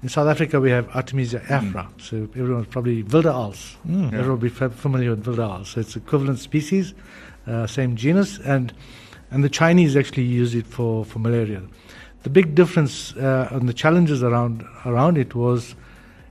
In 0.04 0.10
South 0.10 0.28
Africa, 0.28 0.60
we 0.60 0.70
have 0.70 0.88
Artemisia 0.96 1.42
afra. 1.50 1.88
So 1.98 2.28
everyone's 2.36 2.68
probably 2.68 3.04
Wilderals. 3.04 3.76
Mm. 3.88 4.12
Yeah. 4.12 4.20
Everyone 4.20 4.30
will 4.30 4.38
be 4.38 4.50
familiar 4.50 5.10
with 5.12 5.26
Wilderals. 5.26 5.68
So 5.68 5.80
it's 5.80 5.96
equivalent 5.96 6.40
species, 6.40 6.94
uh, 7.48 7.66
same 7.68 7.96
genus, 7.96 8.40
and 8.40 8.74
and 9.32 9.44
the 9.44 9.50
Chinese 9.50 9.96
actually 9.98 10.24
use 10.42 10.54
it 10.54 10.68
for, 10.68 11.04
for 11.06 11.18
malaria. 11.20 11.62
The 12.24 12.30
big 12.30 12.54
difference 12.54 13.16
uh, 13.16 13.48
and 13.52 13.68
the 13.68 13.74
challenges 13.74 14.22
around 14.22 14.64
around 14.86 15.18
it 15.18 15.34
was, 15.34 15.74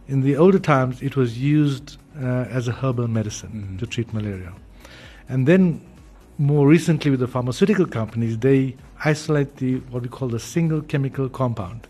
in 0.09 0.23
the 0.23 0.37
older 0.37 0.59
times, 0.59 1.01
it 1.03 1.17
was 1.17 1.39
used 1.39 1.97
uh, 2.21 2.27
as 2.51 2.69
a 2.69 2.73
herbal 2.73 3.09
medicine 3.09 3.53
Mhm. 3.53 3.79
to 3.79 3.87
treat 3.87 4.13
malaria, 4.13 4.53
and 5.29 5.47
then 5.47 5.81
more 6.39 6.67
recently 6.67 7.11
with 7.11 7.21
the 7.21 7.29
pharmaceutical 7.29 7.87
companies, 7.87 8.39
they 8.39 8.75
isolate 9.05 9.57
the 9.57 9.77
what 9.91 10.03
we 10.03 10.09
call 10.09 10.29
the 10.29 10.39
single 10.41 10.81
chemical 10.83 11.29
compound, 11.29 11.87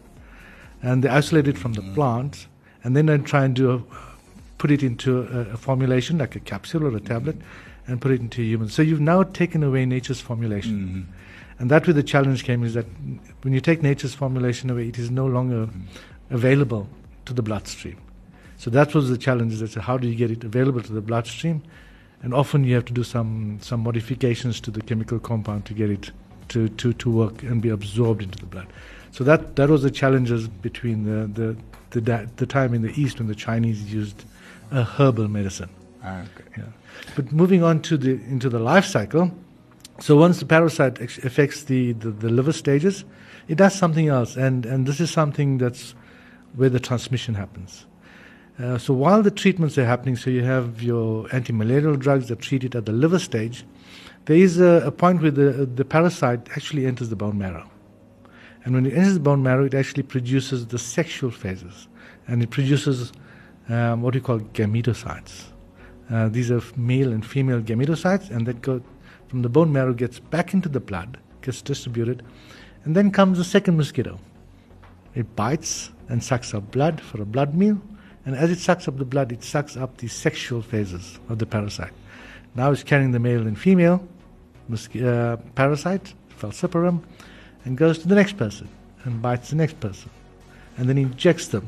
and 0.82 1.02
they 1.02 1.08
isolate 1.08 1.48
it 1.48 1.58
from 1.58 1.72
the 1.72 1.82
Mhm. 1.82 1.94
plant, 1.94 2.46
and 2.84 2.96
then 2.96 3.06
they 3.06 3.18
try 3.18 3.44
and 3.44 3.54
do 3.54 3.70
a, 3.72 3.82
put 4.58 4.70
it 4.70 4.82
into 4.82 5.20
a, 5.22 5.52
a 5.54 5.56
formulation 5.56 6.18
like 6.18 6.36
a 6.36 6.40
capsule 6.40 6.84
or 6.84 6.96
a 6.96 7.00
tablet, 7.00 7.36
and 7.86 8.00
put 8.00 8.10
it 8.12 8.20
into 8.20 8.42
humans. 8.42 8.72
So 8.74 8.82
you've 8.82 9.00
now 9.00 9.22
taken 9.24 9.62
away 9.62 9.86
nature's 9.86 10.20
formulation, 10.20 10.74
Mhm. 10.78 11.60
and 11.60 11.70
that 11.70 11.86
where 11.86 11.94
the 11.94 12.02
challenge 12.02 12.44
came 12.44 12.62
is 12.62 12.74
that 12.74 12.86
when 13.42 13.52
you 13.54 13.60
take 13.60 13.82
nature's 13.82 14.14
formulation 14.14 14.70
away, 14.70 14.88
it 14.88 14.98
is 14.98 15.10
no 15.10 15.26
longer 15.26 15.68
available 16.30 16.86
to 17.26 17.32
the 17.32 17.42
bloodstream. 17.42 17.98
So 18.56 18.70
that 18.70 18.94
was 18.94 19.08
the 19.08 19.18
challenge. 19.18 19.54
Is 19.54 19.74
that 19.74 19.82
how 19.82 19.98
do 19.98 20.08
you 20.08 20.14
get 20.14 20.30
it 20.30 20.44
available 20.44 20.82
to 20.82 20.92
the 20.92 21.00
bloodstream? 21.00 21.62
And 22.22 22.32
often 22.32 22.64
you 22.64 22.74
have 22.74 22.84
to 22.86 22.92
do 22.92 23.02
some 23.02 23.58
some 23.60 23.80
modifications 23.80 24.60
to 24.60 24.70
the 24.70 24.80
chemical 24.80 25.18
compound 25.18 25.64
to 25.66 25.74
get 25.74 25.90
it 25.90 26.12
to, 26.52 26.68
to, 26.68 26.92
to 26.92 27.10
work 27.10 27.42
and 27.42 27.60
be 27.62 27.70
absorbed 27.70 28.22
into 28.22 28.38
the 28.38 28.46
blood. 28.46 28.66
So 29.10 29.24
that, 29.24 29.56
that 29.56 29.68
was 29.68 29.82
the 29.82 29.90
challenges 29.90 30.48
between 30.48 31.04
the, 31.04 31.56
the, 31.90 32.00
the, 32.00 32.28
the 32.36 32.46
time 32.46 32.74
in 32.74 32.82
the 32.82 32.92
East 33.00 33.18
when 33.18 33.28
the 33.28 33.34
Chinese 33.34 33.92
used 33.92 34.24
a 34.70 34.82
herbal 34.82 35.28
medicine. 35.28 35.70
Ah, 36.02 36.22
okay. 36.22 36.44
Yeah. 36.58 36.64
But 37.16 37.32
moving 37.32 37.62
on 37.62 37.80
to 37.82 37.96
the 37.96 38.12
into 38.12 38.48
the 38.48 38.58
life 38.58 38.84
cycle, 38.84 39.30
so 40.00 40.16
once 40.16 40.40
the 40.40 40.46
parasite 40.46 41.00
affects 41.00 41.64
the, 41.64 41.92
the, 41.92 42.10
the 42.10 42.28
liver 42.28 42.52
stages, 42.52 43.04
it 43.48 43.56
does 43.56 43.74
something 43.74 44.08
else, 44.08 44.36
and, 44.36 44.66
and 44.66 44.86
this 44.86 45.00
is 45.00 45.10
something 45.10 45.58
that's 45.58 45.94
where 46.54 46.68
the 46.68 46.80
transmission 46.80 47.34
happens. 47.34 47.86
Uh, 48.58 48.76
so 48.78 48.92
while 48.92 49.22
the 49.22 49.30
treatments 49.30 49.78
are 49.78 49.84
happening, 49.84 50.14
so 50.16 50.30
you 50.30 50.44
have 50.44 50.82
your 50.82 51.26
anti-malarial 51.32 51.96
drugs 51.96 52.28
that 52.28 52.40
treat 52.40 52.64
it 52.64 52.74
at 52.74 52.86
the 52.86 52.92
liver 52.92 53.18
stage, 53.18 53.64
there 54.26 54.36
is 54.36 54.60
a, 54.60 54.82
a 54.86 54.92
point 54.92 55.22
where 55.22 55.30
the, 55.30 55.66
the 55.66 55.84
parasite 55.84 56.48
actually 56.50 56.86
enters 56.86 57.08
the 57.08 57.16
bone 57.16 57.38
marrow. 57.38 57.68
And 58.64 58.74
when 58.74 58.86
it 58.86 58.92
enters 58.92 59.14
the 59.14 59.20
bone 59.20 59.42
marrow, 59.42 59.64
it 59.64 59.74
actually 59.74 60.04
produces 60.04 60.66
the 60.66 60.78
sexual 60.78 61.30
phases, 61.30 61.88
and 62.28 62.42
it 62.42 62.50
produces 62.50 63.12
um, 63.68 64.02
what 64.02 64.14
we 64.14 64.20
call 64.20 64.38
gametocytes. 64.38 65.46
Uh, 66.10 66.28
these 66.28 66.50
are 66.50 66.60
male 66.76 67.12
and 67.12 67.24
female 67.24 67.60
gametocytes, 67.60 68.30
and 68.30 68.46
that 68.46 68.60
go 68.60 68.82
from 69.28 69.42
the 69.42 69.48
bone 69.48 69.72
marrow 69.72 69.94
gets 69.94 70.20
back 70.20 70.52
into 70.52 70.68
the 70.68 70.78
blood, 70.78 71.18
gets 71.40 71.62
distributed, 71.62 72.22
and 72.84 72.94
then 72.94 73.10
comes 73.10 73.38
the 73.38 73.44
second 73.44 73.76
mosquito. 73.78 74.20
It 75.14 75.34
bites 75.34 75.90
and 76.12 76.22
sucks 76.22 76.52
up 76.52 76.70
blood 76.70 77.00
for 77.00 77.22
a 77.22 77.24
blood 77.24 77.54
meal, 77.54 77.80
and 78.26 78.36
as 78.36 78.50
it 78.50 78.58
sucks 78.58 78.86
up 78.86 78.98
the 78.98 79.04
blood, 79.04 79.32
it 79.32 79.42
sucks 79.42 79.78
up 79.78 79.96
the 79.96 80.08
sexual 80.08 80.60
phases 80.60 81.18
of 81.30 81.38
the 81.38 81.46
parasite. 81.46 81.94
Now 82.54 82.70
it's 82.70 82.82
carrying 82.82 83.12
the 83.12 83.18
male 83.18 83.46
and 83.46 83.58
female 83.58 84.06
uh, 84.70 85.36
parasite, 85.54 86.12
falciparum, 86.38 87.02
and 87.64 87.78
goes 87.78 87.98
to 88.00 88.08
the 88.08 88.14
next 88.14 88.36
person 88.36 88.68
and 89.04 89.22
bites 89.22 89.50
the 89.50 89.56
next 89.56 89.80
person, 89.80 90.10
and 90.76 90.86
then 90.86 90.98
injects 90.98 91.48
them 91.48 91.66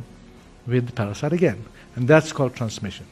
with 0.67 0.87
the 0.87 0.93
parasite 0.93 1.33
again, 1.33 1.65
and 1.97 2.07
that's 2.07 2.31
called 2.31 2.55
transmission. 2.55 3.07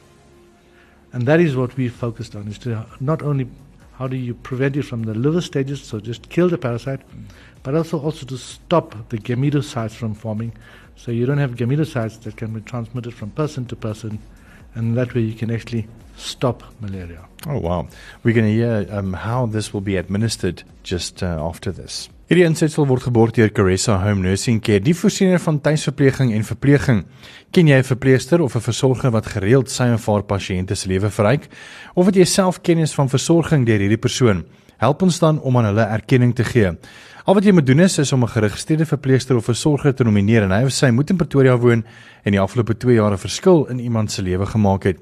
And 1.13 1.25
that 1.25 1.39
is 1.39 1.55
what 1.55 1.75
we 1.75 1.89
focused 1.89 2.35
on: 2.35 2.47
is 2.47 2.59
to 2.59 2.85
not 2.99 3.23
only 3.23 3.49
how 3.93 4.07
do 4.07 4.17
you 4.17 4.35
prevent 4.35 4.77
it 4.77 4.83
from 4.83 5.03
the 5.03 5.15
liver 5.15 5.41
stages, 5.41 5.81
so 5.81 5.99
just 5.99 6.29
kill 6.29 6.49
the 6.49 6.57
parasite, 6.57 7.01
but 7.63 7.73
also 7.73 7.99
also 7.99 8.25
to 8.27 8.37
stop 8.37 8.95
the 9.09 9.17
gametocytes 9.17 9.95
from 9.95 10.13
forming, 10.13 10.53
so 10.95 11.11
you 11.11 11.25
don't 11.25 11.39
have 11.39 11.55
gametocytes 11.55 12.21
that 12.21 12.37
can 12.37 12.53
be 12.53 12.61
transmitted 12.61 13.13
from 13.13 13.29
person 13.31 13.65
to 13.65 13.75
person, 13.75 14.19
and 14.75 14.97
that 14.97 15.13
way 15.13 15.21
you 15.21 15.33
can 15.33 15.51
actually 15.51 15.87
stop 16.15 16.63
malaria. 16.79 17.19
Oh 17.47 17.59
wow. 17.59 17.87
We're 18.23 18.33
going 18.33 18.47
to 18.47 18.53
hear 18.53 18.87
um, 18.89 19.13
how 19.13 19.45
this 19.45 19.73
will 19.73 19.81
be 19.81 19.97
administered 19.97 20.63
just 20.83 21.23
uh, 21.23 21.37
after 21.39 21.71
this. 21.71 22.09
Hierdie 22.31 22.45
insetsel 22.47 22.87
word 22.87 23.03
geborg 23.03 23.33
deur 23.35 23.49
Caressa 23.51 23.97
Home 23.99 24.23
Nursing 24.23 24.61
Care, 24.63 24.79
die 24.79 24.95
voorsiener 24.95 25.41
van 25.43 25.59
tuisverpleging 25.61 26.31
en 26.33 26.45
verpleging. 26.47 27.03
Ken 27.51 27.67
jy 27.67 27.77
'n 27.77 27.83
verpleegster 27.83 28.41
of 28.41 28.55
'n 28.55 28.63
versorger 28.63 29.11
wat 29.11 29.27
gereeld 29.27 29.69
sy 29.69 29.91
of 29.93 30.05
haar 30.07 30.23
pasiënte 30.23 30.75
se 30.75 30.87
lewe 30.87 31.09
verryk? 31.09 31.49
Of 31.95 32.05
het 32.05 32.15
jy 32.15 32.25
self 32.25 32.61
kennis 32.61 32.95
van 32.95 33.09
versorging 33.09 33.65
deur 33.65 33.79
hierdie 33.79 33.99
persoon? 33.99 34.45
Help 34.83 35.01
ons 35.05 35.19
dan 35.19 35.39
om 35.39 35.57
aan 35.57 35.69
hulle 35.71 35.85
erkenning 35.95 36.33
te 36.35 36.43
gee. 36.43 36.73
Al 37.23 37.37
wat 37.37 37.45
jy 37.47 37.53
moet 37.55 37.67
doen 37.69 37.85
is, 37.85 37.97
is 38.03 38.11
om 38.11 38.23
'n 38.23 38.35
geregistreerde 38.35 38.85
verpleegster 38.85 39.35
of 39.35 39.45
versorger 39.45 39.95
te 39.95 40.03
nomineer 40.03 40.43
en 40.43 40.51
hy 40.51 40.63
of 40.65 40.71
sy 40.71 40.89
moet 40.91 41.09
in 41.09 41.17
Pretoria 41.17 41.55
woon 41.57 41.85
en 42.23 42.31
die 42.31 42.39
afgelope 42.39 42.75
2 42.77 42.95
jaar 42.95 43.13
'n 43.13 43.17
verskil 43.17 43.65
in 43.69 43.79
iemand 43.79 44.11
se 44.11 44.21
lewe 44.21 44.45
gemaak 44.45 44.83
het. 44.83 44.97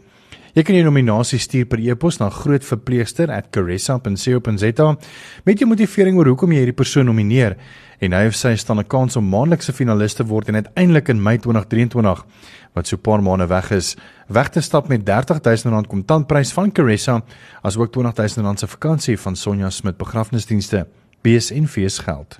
Jy 0.51 0.65
kan 0.67 0.75
jou 0.75 0.83
nominasie 0.83 1.37
stuur 1.39 1.63
per 1.71 1.79
e-pos 1.79 2.17
na 2.19 2.27
grootverpleegster@caressa.co.za 2.29 4.97
met 5.45 5.59
jou 5.59 5.69
motivering 5.69 6.17
oor 6.17 6.27
hoekom 6.27 6.51
jy 6.51 6.57
hierdie 6.59 6.75
persoon 6.75 7.05
nomineer 7.07 7.55
en 8.03 8.11
hy 8.11 8.27
of 8.27 8.35
sy 8.35 8.55
staan 8.59 8.79
'n 8.79 8.87
kans 8.87 9.15
om 9.15 9.29
maandelikse 9.29 9.73
finalis 9.73 10.13
te 10.13 10.25
word 10.25 10.47
en 10.49 10.55
uiteindelik 10.55 11.09
in 11.09 11.23
Mei 11.23 11.37
2023 11.37 12.25
wat 12.73 12.87
so 12.87 12.95
'n 12.95 13.01
paar 13.01 13.23
maande 13.23 13.47
weg 13.47 13.71
is, 13.71 13.95
weg 14.27 14.49
te 14.49 14.61
stap 14.61 14.87
met 14.89 15.09
R30000 15.09 15.87
kontantprys 15.87 16.51
van 16.51 16.71
Caressa 16.71 17.21
asook 17.63 17.95
R20000 17.95 18.59
se 18.59 18.67
vakansie 18.67 19.17
van 19.17 19.35
Sonja 19.35 19.69
Smit 19.69 19.97
begrafnisdienste. 19.97 20.87
BSN 21.21 21.65
fees 21.65 21.99
geld. 21.99 22.39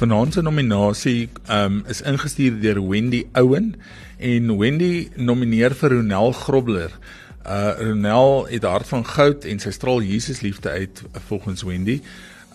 Vanaand 0.00 0.32
se 0.32 0.40
nominasie 0.40 1.28
um, 1.52 1.82
is 1.92 1.98
ingestuur 2.08 2.54
deur 2.62 2.78
Wendy 2.88 3.26
Owen 3.36 3.74
en 4.16 4.46
Wendy 4.56 5.10
nomineer 5.16 5.74
vir 5.76 5.92
Ronel 5.98 6.32
Grobler 6.32 6.94
Uh 7.44 7.72
Ronel 7.78 8.46
het 8.48 8.64
hart 8.68 8.88
van 8.88 9.04
goud 9.06 9.44
en 9.48 9.60
sy 9.60 9.70
straal 9.72 10.02
Jesus 10.04 10.40
liefde 10.44 10.68
uit 10.68 11.02
volgens 11.26 11.62
Wendy. 11.64 12.00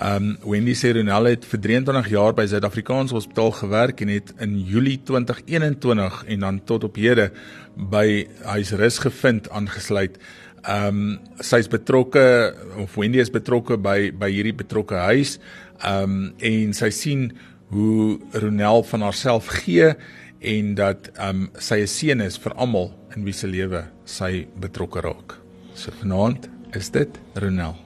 Um 0.01 0.35
Wendy 0.45 0.73
sê 0.77 0.91
Ronel 0.93 1.29
het 1.33 1.45
vir 1.49 1.61
23 1.63 2.09
jaar 2.13 2.33
by 2.37 2.45
Suid-Afrikaanse 2.49 3.17
Hospitaal 3.17 3.51
gewerk 3.59 4.01
en 4.01 4.13
het 4.13 4.33
in 4.45 4.59
Julie 4.65 4.99
2021 5.03 6.23
en 6.25 6.45
dan 6.45 6.61
tot 6.69 6.83
op 6.83 6.97
hede 7.01 7.31
by 7.75 8.27
huisrus 8.45 9.01
gevind 9.05 9.49
aangesluit. 9.49 10.17
Um 10.67 11.19
sy's 11.41 11.69
betrokke 11.69 12.53
of 12.81 12.97
Wendy 12.97 13.19
is 13.19 13.31
betrokke 13.33 13.77
by 13.77 14.11
by 14.11 14.31
hierdie 14.33 14.55
betrokke 14.55 14.97
huis. 15.11 15.37
Um 15.85 16.33
en 16.39 16.73
sy 16.73 16.89
sien 16.89 17.29
hoe 17.73 18.19
Ronel 18.33 18.83
van 18.89 19.05
haarself 19.05 19.49
gee 19.61 19.93
en 20.41 20.75
dat 20.75 21.09
um 21.21 21.49
sy 21.59 21.81
'n 21.85 21.87
seën 21.87 22.21
is 22.21 22.37
vir 22.37 22.53
almal 22.53 22.93
in 23.15 23.25
wie 23.25 23.33
se 23.33 23.47
lewe 23.47 23.85
sy 24.05 24.47
betrokke 24.59 25.01
raak. 25.01 25.37
So 25.75 25.91
vanaand 25.91 26.49
is 26.73 26.89
dit 26.89 27.09
Ronel. 27.35 27.84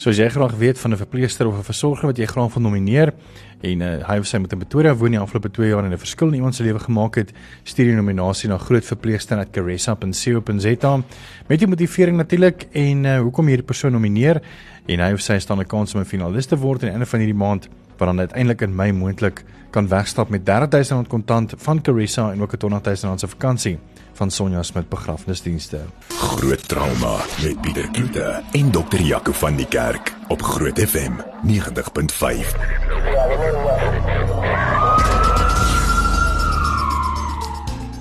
So 0.00 0.08
as 0.08 0.16
jy 0.16 0.30
graag 0.32 0.56
weet 0.56 0.78
van 0.80 0.92
'n 0.92 0.96
verpleegster 0.96 1.46
of 1.46 1.58
'n 1.58 1.62
versorger 1.62 2.06
wat 2.06 2.16
jy 2.16 2.24
graag 2.24 2.54
wil 2.54 2.62
nomineer 2.62 3.12
en 3.60 3.80
uh, 3.82 4.08
hy 4.08 4.18
of 4.18 4.26
sy 4.26 4.38
met 4.38 4.52
in 4.52 4.58
Pretoria 4.58 4.94
woon 4.94 5.10
die 5.10 5.20
afgelope 5.20 5.50
2 5.50 5.68
jaar 5.68 5.84
en 5.84 5.92
'n 5.92 5.98
verskil 5.98 6.28
in 6.28 6.34
iemand 6.34 6.54
se 6.54 6.62
lewe 6.62 6.78
gemaak 6.78 7.14
het, 7.16 7.32
stuur 7.64 7.84
die 7.84 7.94
nominasie 7.94 8.48
na 8.48 8.56
grootverpleegster@caressa.co.za 8.56 11.02
met 11.48 11.58
die 11.58 11.68
motivering 11.68 12.16
natuurlik 12.16 12.66
en 12.72 13.04
uh, 13.04 13.20
hoekom 13.20 13.44
jy 13.44 13.50
hierdie 13.50 13.66
persoon 13.66 13.92
nomineer 13.92 14.40
en 14.86 15.00
hy 15.00 15.12
of 15.12 15.20
sy 15.20 15.38
staan 15.38 15.60
'n 15.60 15.66
kans 15.66 15.94
om 15.94 16.00
'n 16.00 16.06
finalis 16.06 16.46
te 16.46 16.56
word 16.56 16.82
aan 16.82 16.88
die 16.88 16.96
einde 16.96 17.06
van 17.06 17.20
hierdie 17.20 17.38
maand 17.38 17.68
wat 18.00 18.08
dan 18.08 18.18
uiteindelik 18.18 18.60
in 18.60 18.74
Mei 18.74 18.92
moontlik 18.92 19.44
kan 19.70 19.88
wegstap 19.88 20.28
met 20.28 20.48
R30000 20.48 21.08
kontant 21.08 21.54
van 21.56 21.80
Carissa 21.80 22.32
en 22.32 22.42
ook 22.42 22.52
'n 22.52 22.56
R200000 22.56 23.14
se 23.14 23.28
vakansie 23.28 23.78
van 24.12 24.30
Sonja 24.30 24.62
Smit 24.62 24.88
begrafnisdienste. 24.88 25.78
Groot 26.08 26.68
trauma 26.68 27.16
met 27.42 27.60
Pieter 27.60 27.90
Kloete 27.90 28.42
en 28.52 28.70
dokter 28.70 29.00
Jaco 29.00 29.32
van 29.32 29.56
die 29.56 29.66
Kerk 29.66 30.14
op 30.28 30.42
Groot 30.42 30.78
FM 30.78 31.12
90.5. 31.42 32.56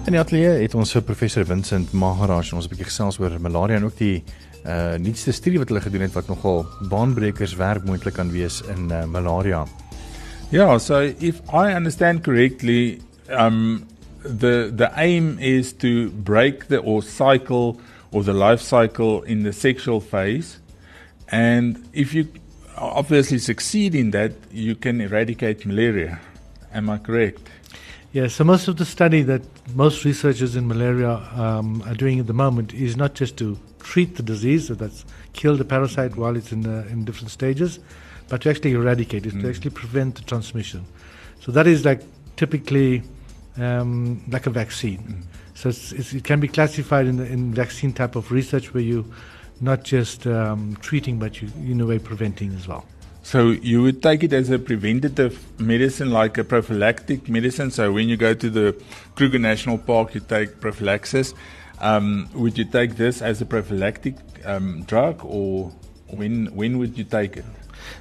In 0.05 0.11
die 0.11 0.19
ateljee 0.19 0.61
het 0.61 0.73
ons 0.75 0.91
vir 0.91 1.01
professor 1.01 1.45
Vincent 1.45 1.91
Maharaj 1.91 2.53
ons 2.53 2.65
'n 2.65 2.69
bietjie 2.69 2.85
gesels 2.85 3.19
oor 3.19 3.41
malaria 3.41 3.75
en 3.75 3.85
ook 3.85 3.97
die 3.97 4.23
uh 4.65 4.95
nuutste 4.95 5.31
studie 5.31 5.59
wat 5.59 5.67
hulle 5.67 5.81
gedoen 5.81 6.01
het 6.01 6.13
wat 6.13 6.27
nogal 6.27 6.65
baanbrekers 6.89 7.55
werk 7.55 7.85
moontlik 7.85 8.13
kan 8.13 8.31
wees 8.31 8.61
in 8.61 8.91
uh, 8.91 9.05
malaria. 9.05 9.65
Yeah, 10.51 10.77
so 10.77 11.13
if 11.19 11.41
I 11.53 11.73
understand 11.73 12.23
correctly, 12.23 13.01
um, 13.29 13.87
the 14.23 14.71
the 14.73 14.91
aim 14.97 15.37
is 15.39 15.73
to 15.73 16.09
break 16.09 16.69
the 16.69 16.79
or 16.79 17.03
cycle 17.03 17.79
or 18.11 18.23
the 18.23 18.33
life 18.33 18.59
cycle 18.59 19.21
in 19.23 19.43
the 19.43 19.53
sexual 19.53 20.01
phase, 20.01 20.57
and 21.27 21.87
if 21.93 22.15
you 22.15 22.27
obviously 22.77 23.37
succeed 23.37 23.93
in 23.93 24.09
that, 24.11 24.31
you 24.51 24.73
can 24.75 25.01
eradicate 25.01 25.67
malaria. 25.67 26.19
Am 26.73 26.89
I 26.89 26.97
correct? 26.97 27.47
Yes, 28.11 28.33
so 28.33 28.43
most 28.43 28.67
of 28.67 28.77
the 28.77 28.85
study 28.85 29.21
that 29.21 29.43
most 29.75 30.03
researchers 30.03 30.55
in 30.55 30.67
malaria 30.67 31.11
um, 31.35 31.83
are 31.83 31.93
doing 31.93 32.19
at 32.19 32.25
the 32.25 32.33
moment 32.33 32.73
is 32.73 32.97
not 32.97 33.13
just 33.13 33.37
to 33.37 33.55
treat 33.81 34.15
the 34.15 34.23
disease, 34.23 34.67
so 34.67 34.73
that's 34.73 35.05
kill 35.33 35.55
the 35.57 35.65
parasite 35.65 36.15
while 36.15 36.35
it's 36.35 36.51
in, 36.51 36.61
the, 36.61 36.87
in 36.87 37.05
different 37.05 37.29
stages, 37.29 37.79
but 38.29 38.41
to 38.41 38.49
actually 38.49 38.71
eradicate 38.71 39.25
it, 39.25 39.33
mm. 39.33 39.41
to 39.41 39.49
actually 39.49 39.71
prevent 39.71 40.15
the 40.15 40.21
transmission. 40.21 40.85
So 41.41 41.51
that 41.51 41.67
is 41.67 41.83
like 41.83 42.01
typically 42.35 43.03
um, 43.57 44.23
like 44.29 44.45
a 44.45 44.49
vaccine. 44.49 44.99
Mm. 44.99 45.23
So 45.55 45.69
it's, 45.69 45.91
it's, 45.91 46.13
it 46.13 46.23
can 46.23 46.39
be 46.39 46.47
classified 46.47 47.07
in, 47.07 47.17
the, 47.17 47.25
in 47.25 47.53
vaccine 47.53 47.91
type 47.91 48.15
of 48.15 48.31
research 48.31 48.73
where 48.73 48.83
you 48.83 49.11
not 49.61 49.83
just 49.83 50.25
um, 50.25 50.77
treating, 50.81 51.19
but 51.19 51.41
you 51.41 51.49
in 51.57 51.81
a 51.81 51.85
way 51.85 51.99
preventing 51.99 52.53
as 52.55 52.67
well. 52.67 52.85
So 53.23 53.49
you 53.49 53.81
would 53.81 54.01
take 54.01 54.23
it 54.23 54.31
as 54.31 54.49
a 54.49 54.57
preventative 54.57 55.37
medicine, 55.59 56.11
like 56.11 56.37
a 56.37 56.43
prophylactic 56.43 57.27
medicine. 57.27 57.69
So 57.69 57.91
when 57.91 58.07
you 58.07 58.15
go 58.15 58.33
to 58.33 58.49
the 58.49 58.81
Kruger 59.15 59.37
National 59.39 59.77
Park, 59.77 60.15
you 60.15 60.21
take 60.21 60.61
prophylaxis. 60.61 61.33
Um, 61.79 62.29
would 62.33 62.57
you 62.57 62.65
take 62.65 62.95
this 62.95 63.21
as 63.21 63.41
a 63.41 63.45
prophylactic 63.45 64.15
um, 64.45 64.83
drug, 64.83 65.23
or 65.23 65.71
when 66.07 66.47
when 66.55 66.77
would 66.77 66.97
you 66.97 67.03
take 67.03 67.37
it? 67.37 67.45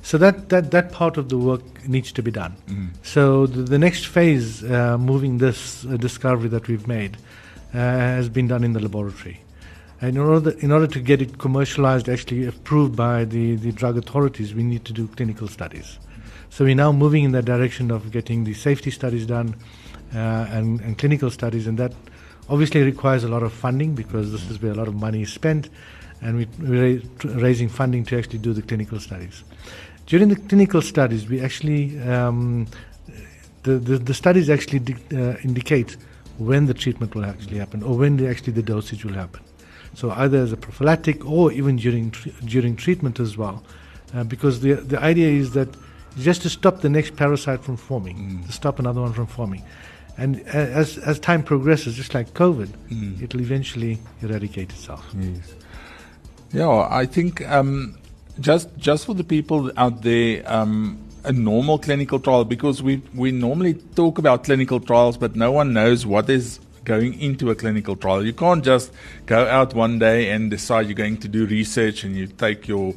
So 0.02 0.18
that, 0.18 0.48
that, 0.48 0.70
that 0.70 0.92
part 0.92 1.16
of 1.16 1.28
the 1.28 1.38
work 1.38 1.62
needs 1.86 2.12
to 2.12 2.22
be 2.22 2.30
done. 2.30 2.56
Mm. 2.66 2.88
So 3.02 3.46
the, 3.46 3.62
the, 3.62 3.78
next 3.78 4.06
phase, 4.06 4.64
uh, 4.64 4.98
moving 4.98 5.38
this 5.38 5.84
uh, 5.84 5.96
discovery 5.96 6.48
that 6.48 6.68
we've 6.68 6.86
made, 6.86 7.16
uh, 7.74 7.78
has 7.78 8.28
been 8.28 8.48
done 8.48 8.64
in 8.64 8.72
the 8.72 8.80
laboratory. 8.80 9.40
And 10.00 10.16
in 10.16 10.22
order, 10.22 10.50
in 10.50 10.70
order 10.70 10.86
to 10.86 11.00
get 11.00 11.20
it 11.20 11.38
commercialized, 11.38 12.08
actually 12.08 12.46
approved 12.46 12.94
by 12.94 13.24
the, 13.24 13.56
the 13.56 13.72
drug 13.72 13.98
authorities, 13.98 14.54
we 14.54 14.62
need 14.62 14.84
to 14.84 14.92
do 14.92 15.08
clinical 15.08 15.48
studies. 15.48 15.98
So 16.50 16.64
we're 16.64 16.74
now 16.74 16.92
moving 16.92 17.24
in 17.24 17.32
the 17.32 17.42
direction 17.42 17.90
of 17.90 18.10
getting 18.10 18.44
the 18.44 18.54
safety 18.54 18.90
studies 18.90 19.26
done 19.26 19.56
uh, 20.14 20.18
and, 20.50 20.80
and 20.80 20.96
clinical 20.96 21.30
studies, 21.30 21.66
and 21.66 21.78
that 21.78 21.92
obviously 22.48 22.82
requires 22.82 23.24
a 23.24 23.28
lot 23.28 23.42
of 23.42 23.52
funding 23.52 23.94
because 23.94 24.32
this 24.32 24.48
is 24.50 24.62
where 24.62 24.72
a 24.72 24.74
lot 24.74 24.88
of 24.88 24.94
money 24.94 25.22
is 25.22 25.32
spent 25.32 25.68
and 26.20 26.36
we, 26.38 26.48
we're 26.58 27.02
raising 27.24 27.68
funding 27.68 28.04
to 28.06 28.18
actually 28.18 28.38
do 28.38 28.52
the 28.52 28.62
clinical 28.62 28.98
studies. 29.00 29.44
During 30.06 30.28
the 30.28 30.36
clinical 30.36 30.82
studies, 30.82 31.28
we 31.28 31.40
actually 31.40 32.00
um, 32.00 32.66
the, 33.62 33.78
the, 33.78 33.98
the 33.98 34.14
studies 34.14 34.48
actually 34.48 34.96
uh, 35.12 35.36
indicate 35.44 35.96
when 36.38 36.66
the 36.66 36.74
treatment 36.74 37.14
will 37.14 37.24
actually 37.24 37.58
happen 37.58 37.82
or 37.82 37.96
when 37.96 38.16
the, 38.16 38.28
actually 38.28 38.52
the 38.52 38.62
dosage 38.62 39.04
will 39.04 39.14
happen. 39.14 39.42
So 39.94 40.10
either 40.12 40.38
as 40.38 40.52
a 40.52 40.56
prophylactic 40.56 41.26
or 41.26 41.52
even 41.52 41.76
during 41.76 42.10
during 42.44 42.76
treatment 42.76 43.20
as 43.20 43.36
well, 43.36 43.64
uh, 44.14 44.24
because 44.24 44.60
the 44.60 44.74
the 44.74 45.00
idea 45.00 45.28
is 45.28 45.52
that 45.52 45.68
just 46.18 46.42
to 46.42 46.50
stop 46.50 46.80
the 46.80 46.88
next 46.88 47.16
parasite 47.16 47.62
from 47.62 47.76
forming, 47.76 48.16
mm. 48.16 48.46
to 48.46 48.52
stop 48.52 48.78
another 48.78 49.00
one 49.00 49.12
from 49.12 49.26
forming. 49.26 49.62
And 50.16 50.40
as, 50.48 50.98
as 50.98 51.20
time 51.20 51.44
progresses, 51.44 51.94
just 51.94 52.12
like 52.12 52.34
COVID, 52.34 52.68
mm. 52.90 53.22
it'll 53.22 53.40
eventually 53.40 54.00
eradicate 54.20 54.70
itself. 54.70 55.06
Yes. 55.16 55.54
Yeah, 56.52 56.88
I 56.90 57.04
think 57.04 57.46
um, 57.46 57.98
just 58.40 58.74
just 58.78 59.04
for 59.04 59.14
the 59.14 59.24
people 59.24 59.70
out 59.76 60.02
there, 60.02 60.42
um, 60.50 60.98
a 61.24 61.32
normal 61.32 61.78
clinical 61.78 62.18
trial 62.18 62.44
because 62.44 62.82
we 62.82 63.02
we 63.14 63.32
normally 63.32 63.74
talk 63.74 64.18
about 64.18 64.44
clinical 64.44 64.80
trials, 64.80 65.18
but 65.18 65.36
no 65.36 65.52
one 65.52 65.74
knows 65.74 66.06
what 66.06 66.30
is 66.30 66.58
going 66.84 67.20
into 67.20 67.50
a 67.50 67.54
clinical 67.54 67.96
trial. 67.96 68.24
You 68.24 68.32
can't 68.32 68.64
just 68.64 68.92
go 69.26 69.46
out 69.46 69.74
one 69.74 69.98
day 69.98 70.30
and 70.30 70.50
decide 70.50 70.86
you're 70.86 70.94
going 70.94 71.18
to 71.18 71.28
do 71.28 71.44
research 71.44 72.02
and 72.02 72.16
you 72.16 72.26
take 72.26 72.66
your 72.66 72.94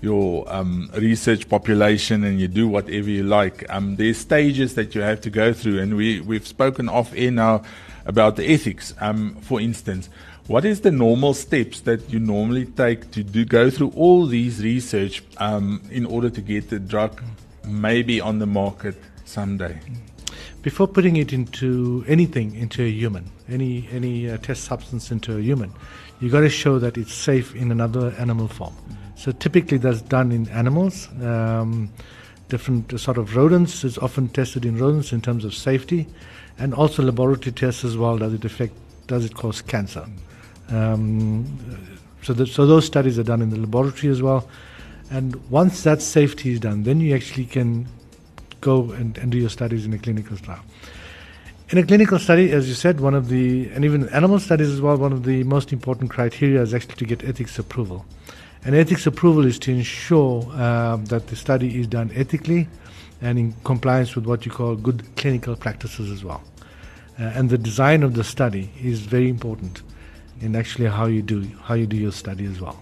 your 0.00 0.44
um, 0.52 0.88
research 0.94 1.48
population 1.48 2.22
and 2.22 2.40
you 2.40 2.46
do 2.46 2.68
whatever 2.68 3.10
you 3.10 3.24
like. 3.24 3.64
Um, 3.68 3.96
there's 3.96 4.18
stages 4.18 4.74
that 4.76 4.94
you 4.94 5.00
have 5.00 5.20
to 5.22 5.30
go 5.30 5.52
through, 5.52 5.80
and 5.80 5.96
we 5.96 6.20
we've 6.20 6.46
spoken 6.46 6.88
off 6.88 7.12
air 7.16 7.32
now 7.32 7.62
about 8.04 8.36
the 8.36 8.48
ethics. 8.48 8.94
Um, 9.00 9.36
for 9.40 9.60
instance, 9.60 10.08
what 10.48 10.64
is 10.64 10.80
the 10.80 10.90
normal 10.90 11.34
steps 11.34 11.80
that 11.82 12.12
you 12.12 12.18
normally 12.18 12.66
take 12.66 13.12
to 13.12 13.22
do 13.22 13.44
go 13.44 13.70
through 13.70 13.90
all 13.90 14.26
these 14.26 14.62
research 14.62 15.22
um, 15.36 15.80
in 15.90 16.04
order 16.04 16.30
to 16.30 16.40
get 16.40 16.68
the 16.68 16.80
drug 16.80 17.22
maybe 17.64 18.20
on 18.20 18.40
the 18.40 18.46
market 18.46 18.96
someday? 19.24 19.78
Before 20.62 20.88
putting 20.88 21.16
it 21.16 21.32
into 21.32 22.04
anything 22.08 22.56
into 22.56 22.82
a 22.82 22.90
human, 22.90 23.30
any 23.48 23.88
any 23.92 24.30
uh, 24.30 24.36
test 24.38 24.64
substance 24.64 25.12
into 25.12 25.36
a 25.36 25.40
human, 25.40 25.72
you 26.20 26.28
got 26.28 26.40
to 26.40 26.50
show 26.50 26.78
that 26.80 26.96
it's 26.96 27.14
safe 27.14 27.54
in 27.54 27.70
another 27.70 28.12
animal 28.18 28.48
form. 28.48 28.74
So 29.16 29.30
typically 29.30 29.78
that's 29.78 30.02
done 30.02 30.32
in 30.32 30.48
animals. 30.48 31.08
Um, 31.20 31.90
different 32.48 32.98
sort 33.00 33.16
of 33.16 33.36
rodents 33.36 33.84
is 33.84 33.96
often 33.98 34.28
tested 34.28 34.64
in 34.64 34.76
rodents 34.76 35.12
in 35.12 35.20
terms 35.20 35.44
of 35.44 35.54
safety, 35.54 36.08
and 36.58 36.74
also 36.74 37.02
laboratory 37.02 37.52
tests 37.52 37.84
as 37.84 37.96
well. 37.96 38.18
Does 38.18 38.34
it 38.34 38.44
affect? 38.44 38.74
Does 39.06 39.24
it 39.24 39.34
cause 39.34 39.62
cancer? 39.62 40.06
Um, 40.68 41.58
so, 42.22 42.32
the, 42.32 42.46
so 42.46 42.66
those 42.66 42.86
studies 42.86 43.18
are 43.18 43.24
done 43.24 43.42
in 43.42 43.50
the 43.50 43.58
laboratory 43.58 44.12
as 44.12 44.22
well. 44.22 44.48
And 45.10 45.36
once 45.50 45.82
that 45.82 46.00
safety 46.00 46.52
is 46.52 46.60
done, 46.60 46.84
then 46.84 47.00
you 47.00 47.14
actually 47.14 47.46
can 47.46 47.86
go 48.60 48.92
and, 48.92 49.18
and 49.18 49.30
do 49.30 49.38
your 49.38 49.50
studies 49.50 49.84
in 49.84 49.92
a 49.92 49.98
clinical 49.98 50.36
trial. 50.36 50.62
In 51.70 51.78
a 51.78 51.82
clinical 51.82 52.18
study, 52.18 52.52
as 52.52 52.68
you 52.68 52.74
said, 52.74 53.00
one 53.00 53.14
of 53.14 53.28
the, 53.28 53.68
and 53.70 53.84
even 53.84 54.08
animal 54.10 54.38
studies 54.38 54.70
as 54.70 54.80
well, 54.80 54.96
one 54.96 55.12
of 55.12 55.24
the 55.24 55.42
most 55.44 55.72
important 55.72 56.10
criteria 56.10 56.62
is 56.62 56.74
actually 56.74 56.96
to 56.96 57.04
get 57.04 57.24
ethics 57.24 57.58
approval. 57.58 58.04
And 58.64 58.74
ethics 58.74 59.06
approval 59.06 59.44
is 59.44 59.58
to 59.60 59.72
ensure 59.72 60.46
uh, 60.52 60.96
that 60.96 61.26
the 61.28 61.36
study 61.36 61.80
is 61.80 61.86
done 61.86 62.10
ethically 62.14 62.68
and 63.20 63.38
in 63.38 63.54
compliance 63.64 64.14
with 64.14 64.26
what 64.26 64.46
you 64.46 64.52
call 64.52 64.76
good 64.76 65.04
clinical 65.16 65.56
practices 65.56 66.10
as 66.10 66.22
well. 66.22 66.42
Uh, 67.18 67.24
and 67.24 67.50
the 67.50 67.58
design 67.58 68.02
of 68.02 68.14
the 68.14 68.24
study 68.24 68.70
is 68.82 69.00
very 69.00 69.28
important 69.28 69.82
in 70.42 70.56
actually 70.56 70.86
how 70.86 71.06
you 71.06 71.22
do 71.22 71.48
how 71.62 71.74
you 71.74 71.86
do 71.86 71.96
your 71.96 72.12
study 72.12 72.44
as 72.46 72.60
well. 72.60 72.78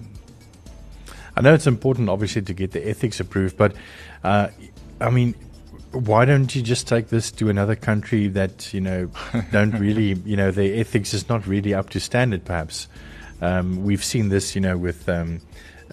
I 1.37 1.43
know 1.43 1.55
it's 1.55 1.67
important, 1.67 2.09
obviously, 2.09 2.43
to 2.43 2.55
get 2.55 2.73
the 2.73 2.87
ethics 2.89 3.21
approved, 3.21 3.57
but 3.57 3.75
uh, 4.25 4.49
I 5.01 5.11
mean, 5.11 5.35
why 5.93 6.25
don't 6.25 6.55
you 6.55 6.63
just 6.63 6.89
take 6.89 7.09
this 7.09 7.31
to 7.33 7.49
another 7.49 7.77
country 7.77 8.29
that 8.29 8.73
you 8.75 8.81
know 8.81 9.11
don't 9.53 9.73
really, 9.73 10.15
you 10.25 10.37
know, 10.37 10.51
their 10.51 10.79
ethics 10.81 11.15
is 11.15 11.29
not 11.29 11.47
really 11.47 11.75
up 11.75 11.91
to 11.91 12.01
standard, 12.01 12.45
perhaps? 12.45 12.89
Um, 13.41 13.85
we've 13.85 14.05
seen 14.05 14.29
this, 14.29 14.55
you 14.55 14.61
know, 14.61 14.77
with 14.77 15.09
um, 15.09 15.41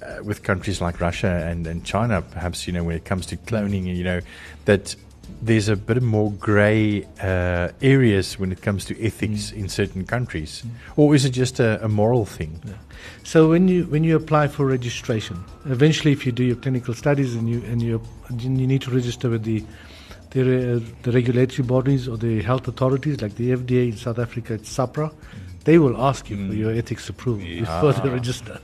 uh, 0.02 0.24
with 0.24 0.44
countries 0.44 0.82
like 0.82 1.00
Russia 1.00 1.46
and, 1.48 1.66
and 1.66 1.84
China, 1.84 2.22
perhaps, 2.22 2.68
you 2.68 2.74
know, 2.74 2.84
when 2.84 2.96
it 2.96 3.06
comes 3.06 3.26
to 3.28 3.38
cloning, 3.38 3.96
you 3.96 4.04
know, 4.04 4.20
that 4.66 4.96
there's 5.42 5.70
a 5.70 5.76
bit 5.76 6.02
more 6.02 6.32
grey 6.34 7.06
uh, 7.22 7.70
areas 7.82 8.40
when 8.40 8.52
it 8.52 8.62
comes 8.62 8.86
to 8.86 9.06
ethics 9.06 9.52
mm. 9.52 9.58
in 9.58 9.70
certain 9.70 10.06
countries, 10.06 10.64
mm. 10.66 10.72
or 10.96 11.16
is 11.16 11.26
it 11.26 11.32
just 11.32 11.60
a, 11.60 11.84
a 11.84 11.88
moral 11.88 12.26
thing? 12.26 12.60
Yeah. 12.66 12.74
So 13.24 13.50
when 13.50 13.68
you 13.68 13.86
when 13.86 14.04
you 14.04 14.16
apply 14.16 14.48
for 14.48 14.66
registration, 14.66 15.44
eventually, 15.66 16.12
if 16.12 16.26
you 16.26 16.32
do 16.32 16.44
your 16.44 16.56
clinical 16.56 16.94
studies 16.94 17.36
and 17.36 17.50
you 17.50 17.62
and 17.66 17.82
you 17.82 18.02
you 18.40 18.50
need 18.50 18.82
to 18.84 18.92
register 18.92 19.30
with 19.30 19.44
the 19.44 19.64
the, 20.32 20.42
uh, 20.76 20.80
the 21.04 21.12
regulatory 21.12 21.66
bodies 21.66 22.08
or 22.08 22.18
the 22.18 22.42
health 22.42 22.68
authorities, 22.68 23.22
like 23.22 23.36
the 23.36 23.52
FDA 23.52 23.92
in 23.92 23.98
South 23.98 24.20
Africa, 24.20 24.56
it's 24.56 24.70
SAPRA, 24.70 25.10
mm. 25.10 25.64
they 25.64 25.78
will 25.78 26.02
ask 26.02 26.30
you 26.30 26.38
mm. 26.38 26.50
for 26.50 26.56
your 26.56 26.72
ethics 26.72 27.10
approval 27.10 27.44
yeah. 27.44 27.62
before 27.62 27.94
they 27.94 28.10
register. 28.10 28.60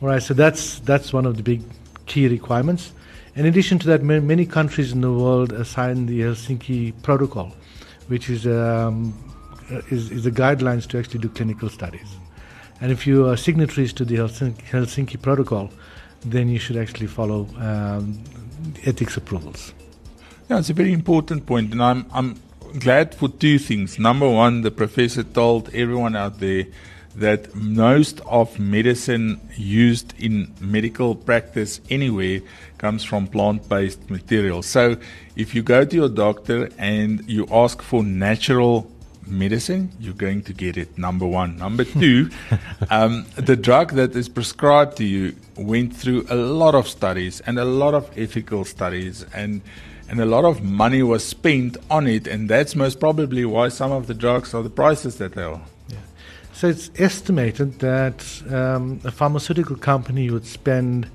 All 0.00 0.08
right, 0.08 0.22
so 0.22 0.34
that's 0.34 0.80
that's 0.80 1.12
one 1.12 1.26
of 1.26 1.36
the 1.36 1.42
big 1.42 1.62
key 2.06 2.28
requirements. 2.28 2.92
In 3.34 3.46
addition 3.46 3.78
to 3.78 3.86
that, 3.86 4.02
many 4.02 4.44
countries 4.44 4.92
in 4.92 5.00
the 5.00 5.10
world 5.12 5.66
signed 5.66 6.08
the 6.08 6.20
Helsinki 6.20 6.92
Protocol, 7.02 7.50
which 8.08 8.28
is, 8.28 8.46
um, 8.46 9.14
is, 9.90 10.10
is 10.10 10.24
the 10.24 10.30
guidelines 10.30 10.86
to 10.88 10.98
actually 10.98 11.20
do 11.20 11.30
clinical 11.30 11.70
studies. 11.70 12.08
And 12.82 12.92
if 12.92 13.06
you 13.06 13.28
are 13.28 13.36
signatories 13.36 13.92
to 13.94 14.04
the 14.04 14.16
Helsinki, 14.16 14.62
Helsinki 14.64 15.20
Protocol, 15.20 15.70
then 16.26 16.48
you 16.48 16.58
should 16.58 16.76
actually 16.76 17.06
follow 17.06 17.46
um, 17.56 18.22
ethics 18.84 19.16
approvals. 19.16 19.72
Yeah, 20.50 20.58
it's 20.58 20.70
a 20.70 20.74
very 20.74 20.92
important 20.92 21.46
point, 21.46 21.72
and 21.72 21.82
I'm 21.82 22.06
I'm 22.12 22.36
glad 22.78 23.14
for 23.14 23.28
two 23.28 23.58
things. 23.58 23.98
Number 23.98 24.28
one, 24.28 24.62
the 24.62 24.70
professor 24.70 25.22
told 25.22 25.68
everyone 25.74 26.16
out 26.16 26.38
there 26.40 26.66
that 27.16 27.54
most 27.54 28.20
of 28.22 28.58
medicine 28.58 29.40
used 29.56 30.14
in 30.18 30.52
medical 30.60 31.14
practice 31.14 31.80
anywhere 31.90 32.40
comes 32.78 33.04
from 33.04 33.26
plant 33.26 33.68
based 33.68 34.10
material. 34.10 34.62
So 34.62 34.96
if 35.36 35.54
you 35.54 35.62
go 35.62 35.84
to 35.84 35.96
your 35.96 36.08
doctor 36.08 36.70
and 36.78 37.28
you 37.28 37.46
ask 37.50 37.82
for 37.82 38.02
natural 38.02 38.90
medicine, 39.26 39.90
you're 40.00 40.14
going 40.14 40.42
to 40.42 40.52
get 40.52 40.76
it. 40.76 40.96
Number 40.98 41.26
one. 41.26 41.56
Number 41.56 41.84
two, 42.02 42.30
um, 42.90 43.26
the 43.36 43.56
drug 43.56 43.92
that 43.92 44.16
is 44.16 44.28
prescribed 44.28 44.96
to 44.98 45.04
you 45.04 45.34
went 45.56 45.94
through 45.94 46.26
a 46.28 46.34
lot 46.34 46.74
of 46.74 46.88
studies 46.88 47.40
and 47.40 47.58
a 47.58 47.64
lot 47.64 47.94
of 47.94 48.10
ethical 48.16 48.64
studies 48.64 49.24
and 49.34 49.62
and 50.08 50.20
a 50.20 50.26
lot 50.26 50.44
of 50.44 50.62
money 50.62 51.02
was 51.02 51.24
spent 51.24 51.78
on 51.88 52.06
it 52.06 52.26
and 52.26 52.50
that's 52.50 52.74
most 52.76 53.00
probably 53.00 53.46
why 53.46 53.68
some 53.68 53.90
of 53.90 54.08
the 54.08 54.14
drugs 54.14 54.52
are 54.52 54.62
the 54.62 54.68
prices 54.68 55.16
that 55.16 55.32
they 55.32 55.42
are. 55.42 55.62
So 56.52 56.68
it's 56.68 56.90
estimated 56.98 57.80
that 57.80 58.42
um, 58.52 59.00
a 59.04 59.10
pharmaceutical 59.10 59.76
company 59.76 60.30
would 60.30 60.46
spend 60.46 61.10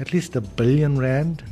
at 0.00 0.12
least 0.12 0.34
a 0.34 0.40
billion 0.40 0.98
rand 0.98 1.42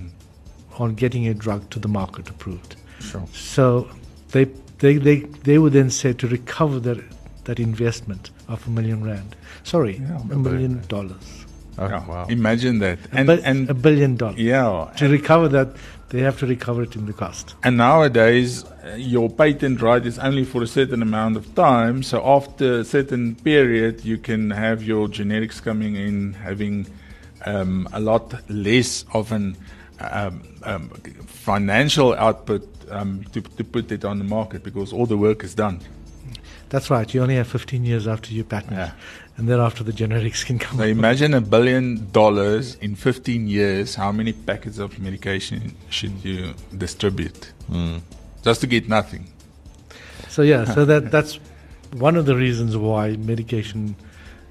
on 0.79 0.95
getting 0.95 1.29
a 1.29 1.35
drug 1.35 1.69
to 1.71 1.79
the 1.79 1.89
market 1.89 2.29
approved. 2.29 2.77
Sure. 3.01 3.27
So 3.33 3.89
they, 4.31 4.45
they, 4.79 4.99
they, 4.99 5.21
they 5.21 5.59
would 5.59 5.73
then 5.73 5.91
say 5.91 6.13
to 6.15 6.27
recover 6.27 6.81
that, 6.81 7.03
that 7.45 7.61
investment 7.61 8.31
of 8.49 8.67
a 8.67 8.71
million 8.71 9.05
rand. 9.05 9.37
Sorry, 9.65 9.99
yeah, 9.99 10.21
a 10.31 10.37
million 10.37 10.83
dollars. 10.89 11.45
Oh, 11.79 11.89
wow. 11.89 12.27
Imagine 12.29 12.79
that. 12.79 12.99
And, 13.13 13.29
a, 13.29 13.43
and 13.45 13.69
a 13.69 13.75
billion 13.75 14.17
dollars. 14.17 14.39
Yeah. 14.39 14.91
To 14.97 15.09
recover 15.09 15.49
that, 15.49 15.77
they 16.11 16.21
have 16.21 16.39
to 16.39 16.47
recover 16.47 16.83
it 16.83 16.95
in 16.95 17.07
the 17.07 17.13
cost. 17.13 17.55
And 17.65 17.77
nowadays, 17.77 18.65
uh, 18.65 18.95
your 18.97 19.29
patent 19.29 19.83
right 19.83 20.05
is 20.05 20.19
only 20.19 20.45
for 20.45 20.63
a 20.63 20.67
certain 20.67 21.03
amount 21.03 21.37
of 21.37 21.55
time. 21.55 22.03
So 22.03 22.25
after 22.25 22.81
a 22.81 22.85
certain 22.85 23.35
period, 23.35 24.05
you 24.05 24.19
can 24.19 24.51
have 24.51 24.83
your 24.83 25.09
generics 25.09 25.63
coming 25.63 25.97
in 25.97 26.35
having 26.35 26.87
um, 27.45 27.89
a 27.93 28.01
lot 28.01 28.35
less 28.49 29.05
of 29.13 29.33
an 29.33 29.57
um, 30.01 30.43
um, 30.63 30.89
financial 31.27 32.15
output 32.15 32.69
um, 32.91 33.25
to, 33.33 33.41
to 33.41 33.65
put 33.65 33.91
it 33.91 34.05
on 34.05 34.19
the 34.19 34.25
market 34.25 34.63
because 34.63 34.93
all 34.93 35.07
the 35.07 35.17
work 35.17 35.43
is 35.43 35.55
done. 35.55 35.81
That's 36.69 36.91
right. 36.91 37.13
You 37.13 37.23
only 37.23 37.37
have 37.37 37.47
15 37.47 37.85
years 37.85 38.09
after 38.09 38.33
you 38.33 38.45
patent. 38.45 38.73
Yeah 38.73 38.93
and 39.37 39.49
then 39.49 39.61
after 39.61 39.85
the 39.85 39.93
generics 39.93 40.45
can 40.45 40.59
come. 40.59 40.79
Now 40.79 40.85
imagine 40.85 41.35
a 41.35 41.41
billion 41.41 42.11
dollars 42.11 42.77
in 42.77 42.95
15 42.95 43.49
years. 43.49 43.95
How 43.95 44.13
many 44.13 44.33
packets 44.33 44.79
of 44.79 44.99
medication 44.99 45.77
should 45.91 46.25
you 46.25 46.55
distribute 46.77 47.53
mm. 47.71 48.01
just 48.43 48.61
to 48.63 48.67
get 48.67 48.89
nothing? 48.89 49.29
So 50.29 50.43
yeah, 50.43 50.65
so 50.65 50.85
that 50.91 51.11
that's 51.11 51.39
one 51.93 52.17
of 52.17 52.27
the 52.27 52.35
reasons 52.35 52.77
why 52.77 53.17
medication 53.17 53.95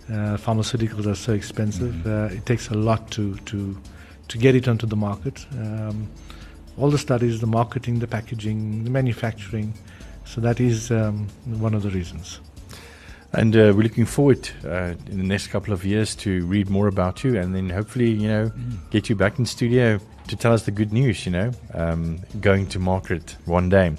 uh, 0.10 0.38
pharmaceuticals 0.38 1.08
are 1.08 1.16
so 1.16 1.34
expensive. 1.34 1.94
Mm-hmm. 1.94 2.34
Uh, 2.34 2.38
it 2.38 2.46
takes 2.46 2.70
a 2.70 2.76
lot 2.76 3.10
to 3.12 3.36
to 3.38 3.78
to 4.28 4.38
get 4.38 4.56
it 4.56 4.68
onto 4.68 4.86
the 4.86 4.96
market. 4.96 5.46
Um, 5.54 6.10
all 6.78 6.92
the 6.92 6.98
studies, 6.98 7.40
the 7.40 7.48
marketing, 7.48 8.00
the 8.00 8.08
packaging, 8.08 8.84
the 8.84 8.90
manufacturing. 8.90 9.74
So 10.26 10.42
that 10.42 10.60
is 10.60 10.92
um, 10.92 11.28
one 11.46 11.74
of 11.74 11.84
the 11.84 11.90
reasons. 11.90 12.40
And 13.34 13.56
uh, 13.56 13.74
we're 13.76 13.84
looking 13.84 14.06
forward 14.06 14.50
uh, 14.64 14.94
in 15.10 15.18
the 15.18 15.24
next 15.24 15.48
couple 15.48 15.74
of 15.74 15.84
years 15.84 16.16
to 16.18 16.46
read 16.46 16.70
more 16.70 16.88
about 16.88 17.24
you 17.24 17.38
and 17.38 17.54
then 17.54 17.70
hopefully, 17.70 18.10
you 18.10 18.28
know, 18.28 18.50
mm. 18.50 18.78
get 18.92 19.10
you 19.10 19.16
back 19.16 19.40
in 19.40 19.46
studio 19.46 20.00
to 20.28 20.36
tell 20.36 20.54
us 20.54 20.64
the 20.64 20.72
good 20.72 20.92
news, 20.92 21.26
you 21.26 21.32
know, 21.32 21.52
um, 21.74 22.20
going 22.42 22.66
to 22.68 22.80
market 22.80 23.36
one 23.46 23.70
day. 23.70 23.94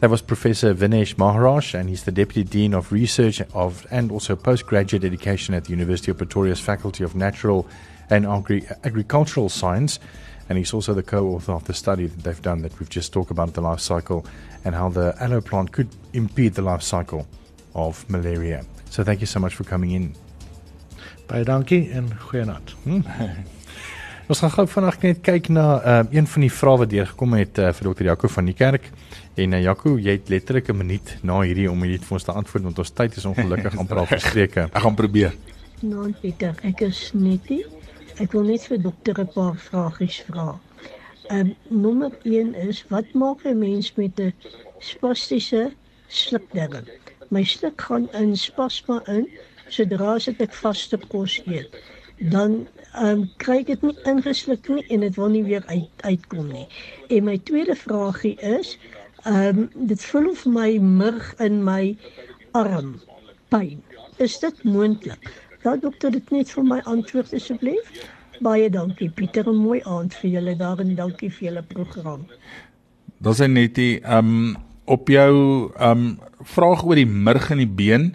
That 0.00 0.10
was 0.10 0.20
Professor 0.20 0.74
Vinesh 0.74 1.16
Maharaj, 1.16 1.74
and 1.74 1.88
he's 1.88 2.04
the 2.04 2.12
Deputy 2.12 2.44
Dean 2.44 2.74
of 2.74 2.92
Research 2.92 3.40
of 3.54 3.86
and 3.90 4.10
also 4.10 4.36
Postgraduate 4.36 5.04
Education 5.04 5.54
at 5.54 5.64
the 5.64 5.70
University 5.70 6.10
of 6.10 6.18
Pretoria's 6.18 6.60
Faculty 6.60 7.04
of 7.04 7.14
Natural 7.14 7.66
and 8.10 8.26
Agri- 8.26 8.66
Agricultural 8.84 9.48
Science. 9.48 10.00
And 10.48 10.58
he's 10.58 10.74
also 10.74 10.94
the 10.94 11.02
co 11.02 11.28
author 11.28 11.52
of 11.52 11.64
the 11.64 11.74
study 11.74 12.06
that 12.06 12.24
they've 12.24 12.42
done 12.42 12.62
that 12.62 12.78
we've 12.80 12.90
just 12.90 13.12
talked 13.12 13.30
about 13.30 13.54
the 13.54 13.60
life 13.60 13.80
cycle 13.80 14.26
and 14.64 14.74
how 14.74 14.88
the 14.92 15.14
aloe 15.18 15.40
plant 15.40 15.70
could 15.72 15.88
impede 16.12 16.54
the 16.54 16.62
life 16.62 16.82
cycle 16.82 17.26
of 17.74 18.04
malaria. 18.08 18.64
So 18.90 19.04
thank 19.04 19.20
you 19.20 19.26
so 19.26 19.40
much 19.40 19.54
for 19.54 19.64
coming 19.64 19.92
in. 19.92 20.14
Baie 21.26 21.44
dankie 21.44 21.90
en 21.92 22.10
goeienaand. 22.18 22.74
Hmm. 22.84 23.04
Ons 24.30 24.38
gaan 24.44 24.52
gou 24.54 24.64
vanaand 24.70 25.02
net 25.02 25.22
kyk 25.26 25.48
na 25.50 25.62
uh, 25.82 25.94
een 26.14 26.26
van 26.30 26.44
die 26.44 26.52
vrae 26.54 26.78
wat 26.78 26.90
deurgekom 26.92 27.32
het 27.34 27.56
uh, 27.58 27.72
vir 27.74 27.88
dokter 27.88 28.06
Jaco 28.06 28.28
van 28.30 28.46
die 28.46 28.54
kerk. 28.54 28.84
En 29.34 29.56
uh, 29.56 29.58
Jaco, 29.58 29.96
jy 29.98 30.14
het 30.20 30.30
letterlik 30.30 30.70
'n 30.70 30.76
minuut 30.76 31.16
na 31.26 31.40
hierdie 31.40 31.66
om 31.70 31.82
hierdie 31.82 32.06
vir 32.06 32.14
ons 32.14 32.28
te 32.28 32.32
antwoord 32.32 32.68
want 32.68 32.78
ons 32.78 32.92
tyd 32.94 33.16
is 33.16 33.26
ongelukkig 33.26 33.74
amper 33.82 33.98
al 34.04 34.06
verstreke. 34.06 34.68
Ek 34.70 34.86
gaan 34.86 34.94
probeer. 34.94 35.34
Nou, 35.82 36.12
Pieter, 36.20 36.54
ek 36.62 36.84
is 36.86 37.10
netie. 37.14 37.64
Ek 38.22 38.30
wil 38.32 38.46
net 38.52 38.68
vir 38.70 38.78
dokter 38.78 39.18
'n 39.18 39.32
paar 39.34 39.56
vragies 39.56 40.22
vra. 40.28 40.54
Ehm 41.30 41.54
um, 41.70 41.80
nommer 41.82 42.12
1 42.22 42.54
is 42.54 42.84
wat 42.88 43.12
maak 43.12 43.44
'n 43.44 43.58
mens 43.58 43.94
met 43.94 44.20
'n 44.20 44.34
spastiese 44.78 45.72
slukdarm? 46.08 46.86
my 47.30 47.44
stuk 47.44 47.80
gaan 47.80 48.08
in 48.12 48.36
spasma 48.36 48.98
in 49.06 49.26
sodra 49.70 50.14
as 50.18 50.26
ek 50.28 50.54
vaste 50.62 50.98
kos 51.12 51.36
eet. 51.46 51.76
Dan 52.32 52.56
um, 52.98 53.28
kry 53.42 53.60
ek 53.62 53.70
dit 53.70 53.84
nie 53.86 53.94
ingesluk 54.12 54.66
nie 54.68 54.82
en 54.90 55.06
dit 55.06 55.20
wil 55.20 55.30
nie 55.36 55.44
weer 55.46 55.62
uit 55.70 56.02
uitkom 56.08 56.50
nie. 56.50 56.66
En 57.08 57.28
my 57.28 57.36
tweede 57.50 57.76
vragie 57.78 58.34
is 58.42 58.74
um, 59.30 59.68
dit 59.74 60.02
voel 60.10 60.30
of 60.32 60.42
my 60.46 60.72
murg 60.82 61.30
in 61.46 61.62
my 61.64 61.94
arm 62.58 62.96
pyn 63.54 63.78
is 64.18 64.38
dit 64.42 64.64
moontlik 64.64 65.30
dat 65.62 65.82
dokter 65.84 66.10
dit 66.12 66.30
net 66.34 66.50
vir 66.50 66.66
my 66.66 66.80
antwoord 66.90 67.32
asseblief 67.36 67.88
baie 68.40 68.70
dankie 68.70 69.10
Pieter 69.10 69.48
'n 69.48 69.56
mooi 69.56 69.80
aand 69.84 70.14
vir 70.14 70.30
julle 70.30 70.56
daar 70.56 70.80
en 70.80 70.94
dankie 70.96 71.30
vir 71.30 71.48
julle 71.48 71.62
program 71.62 72.26
Dis 73.20 73.38
net 73.38 73.74
die 73.74 74.00
ehm 74.00 74.28
um 74.28 74.56
op 74.90 75.08
jou 75.08 75.70
um 75.78 76.18
vraag 76.42 76.84
oor 76.84 76.98
die 76.98 77.06
murg 77.06 77.50
in 77.50 77.60
die 77.62 77.68
been. 77.68 78.14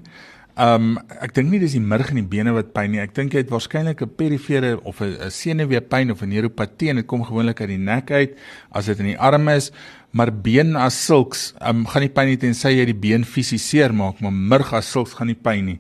Um 0.59 0.95
ek 1.21 1.35
dink 1.35 1.51
nie 1.51 1.59
dis 1.61 1.75
die 1.75 1.83
murg 1.83 2.09
in 2.11 2.19
die 2.19 2.29
bene 2.31 2.55
wat 2.55 2.73
pyn 2.75 2.91
nie. 2.91 3.01
Ek 3.03 3.13
dink 3.15 3.35
jy 3.35 3.43
het 3.43 3.53
waarskynlik 3.53 4.01
'n 4.01 4.15
perifere 4.17 4.79
of 4.83 5.01
'n 5.01 5.29
senuweepyn 5.29 6.11
of 6.11 6.21
'n 6.21 6.29
neuropatie 6.29 6.89
en 6.89 6.95
dit 6.95 7.05
kom 7.05 7.23
gewoonlik 7.23 7.61
uit 7.61 7.69
die 7.69 7.77
nek 7.77 8.11
uit 8.11 8.37
as 8.71 8.85
dit 8.85 8.99
in 8.99 9.05
die 9.05 9.19
arm 9.19 9.47
is. 9.47 9.71
Maar 10.11 10.31
been 10.31 10.75
as 10.75 11.05
sulks, 11.05 11.53
um 11.61 11.85
gaan 11.85 12.01
nie 12.01 12.09
pyn 12.09 12.27
nie 12.27 12.37
tensy 12.37 12.69
jy 12.69 12.85
die 12.85 12.99
been 12.99 13.23
fisiseer 13.23 13.93
maak, 13.93 14.19
maar 14.21 14.31
murg 14.31 14.73
as 14.73 14.91
sulks 14.91 15.13
gaan 15.13 15.27
nie 15.27 15.35
pyn 15.41 15.65
nie. 15.65 15.79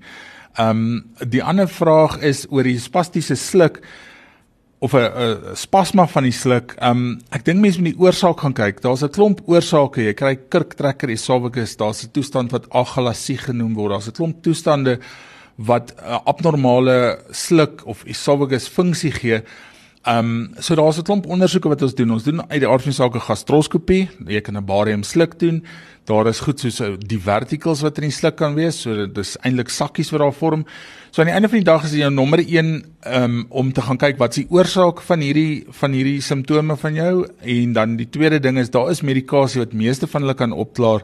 Um 0.59 1.05
die 1.19 1.43
ander 1.43 1.67
vraag 1.67 2.21
is 2.21 2.45
oor 2.49 2.63
die 2.63 2.79
spastiese 2.79 3.35
sluk 3.35 3.81
of 4.79 4.93
'n 4.93 5.55
spasma 5.55 6.07
van 6.07 6.23
die 6.23 6.31
sluk. 6.31 6.75
Um 6.81 7.21
ek 7.31 7.45
dink 7.45 7.59
mense 7.59 7.81
moet 7.81 7.95
die 7.95 8.01
oorsaak 8.01 8.39
gaan 8.39 8.53
kyk. 8.53 8.81
Daar's 8.81 9.03
'n 9.03 9.09
klomp 9.09 9.41
oorsake. 9.47 10.01
Jy 10.01 10.13
kry 10.13 10.35
kurktrekker 10.35 11.09
esophagus, 11.09 11.77
daar's 11.77 12.03
'n 12.03 12.11
toestand 12.11 12.51
wat 12.51 12.69
agalasie 12.69 13.37
genoem 13.37 13.73
word. 13.73 13.91
Daar's 13.91 14.07
'n 14.07 14.11
klomp 14.11 14.41
toestande 14.43 14.99
wat 15.57 15.93
'n 15.97 16.21
abnormale 16.25 17.19
sluk 17.31 17.85
of 17.85 18.03
esophagus 18.05 18.67
funksie 18.67 19.11
gee. 19.11 19.41
Ehm 20.05 20.17
um, 20.17 20.49
so 20.59 20.75
daar's 20.75 20.97
'n 20.97 21.03
klomp 21.03 21.25
ondersoeke 21.25 21.67
wat 21.67 21.81
ons 21.81 21.95
doen. 21.95 22.11
Ons 22.11 22.23
doen 22.23 22.49
uit 22.49 22.59
die 22.59 22.69
aard 22.69 22.81
van 22.81 22.91
die 22.91 23.01
saak 23.01 23.15
'n 23.15 23.19
gastroskopie. 23.19 24.09
Jy 24.27 24.41
kan 24.41 24.57
'n 24.57 24.65
barium 24.65 25.03
sluk 25.03 25.39
doen. 25.39 25.63
Daar 26.03 26.27
is 26.27 26.39
goed 26.39 26.59
soos 26.59 26.79
eh, 26.79 26.93
die 26.97 27.19
verticals 27.19 27.81
wat 27.81 27.97
in 27.97 28.03
die 28.03 28.11
sluk 28.11 28.35
kan 28.35 28.53
wees. 28.53 28.81
So 28.81 29.07
dis 29.07 29.37
eintlik 29.41 29.69
sakkies 29.69 30.11
wat 30.11 30.19
daar 30.19 30.33
vorm. 30.33 30.65
So 31.11 31.21
aan 31.21 31.27
die 31.27 31.33
einde 31.33 31.49
van 31.49 31.57
die 31.57 31.65
dag 31.65 31.83
is 31.83 31.91
dit 31.91 31.99
jou 31.99 32.11
nommer 32.11 32.39
1 32.39 32.65
um, 32.65 32.83
ehm, 32.99 33.43
om 33.49 33.73
te 33.73 33.81
gaan 33.81 33.97
kyk 33.97 34.17
wat 34.17 34.29
is 34.29 34.45
die 34.45 34.51
oorsaak 34.51 35.01
van 35.01 35.19
hierdie 35.19 35.65
van 35.69 35.91
hierdie 35.91 36.21
simptome 36.21 36.77
van 36.77 36.93
jou 36.93 37.27
en 37.41 37.73
dan 37.73 37.95
die 37.95 38.09
tweede 38.09 38.39
ding 38.39 38.57
is 38.57 38.69
daar 38.69 38.91
is 38.91 39.01
medikasie 39.01 39.59
wat 39.59 39.73
meeste 39.73 40.07
van 40.07 40.21
hulle 40.21 40.35
kan 40.35 40.51
opklaar. 40.51 41.01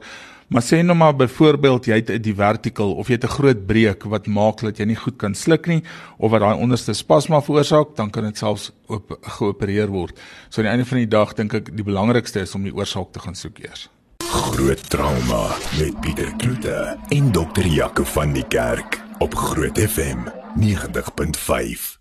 Maar 0.51 0.63
sê 0.67 0.81
nou 0.83 0.97
maar 0.97 1.15
byvoorbeeld 1.15 1.85
jy 1.85 1.95
het 1.95 2.09
'n 2.11 2.21
divertikel 2.21 2.93
of 2.93 3.07
jy 3.07 3.13
het 3.13 3.23
'n 3.23 3.35
groot 3.37 3.65
breek 3.65 4.03
wat 4.03 4.27
maak 4.27 4.59
dat 4.59 4.77
jy 4.77 4.85
nie 4.85 4.95
goed 4.95 5.15
kan 5.15 5.35
sluk 5.35 5.65
nie 5.67 5.83
of 6.17 6.31
wat 6.31 6.41
daai 6.41 6.59
onderste 6.59 6.93
spasma 6.93 7.41
veroorsaak, 7.41 7.95
dan 7.95 8.09
kan 8.09 8.23
dit 8.23 8.37
selfs 8.37 8.71
op 8.87 9.17
geopereer 9.21 9.87
word. 9.87 10.19
So 10.49 10.61
aan 10.61 10.65
die 10.65 10.71
einde 10.71 10.85
van 10.85 10.97
die 10.97 11.07
dag 11.07 11.33
dink 11.33 11.53
ek 11.53 11.75
die 11.75 11.83
belangrikste 11.83 12.39
is 12.41 12.55
om 12.55 12.63
die 12.63 12.75
oorsaak 12.75 13.11
te 13.11 13.19
gaan 13.19 13.35
soek 13.35 13.59
eers. 13.59 13.89
Groot 14.17 14.89
trauma 14.89 15.55
met 15.79 15.99
Pieter 16.01 16.33
Kloete 16.37 16.97
en 17.09 17.31
dokter 17.31 17.65
Jaco 17.65 18.03
van 18.03 18.33
die 18.33 18.47
Kerk 18.47 19.01
op 19.19 19.35
Groot 19.35 19.79
FM 19.79 20.17
90.5. 20.55 21.99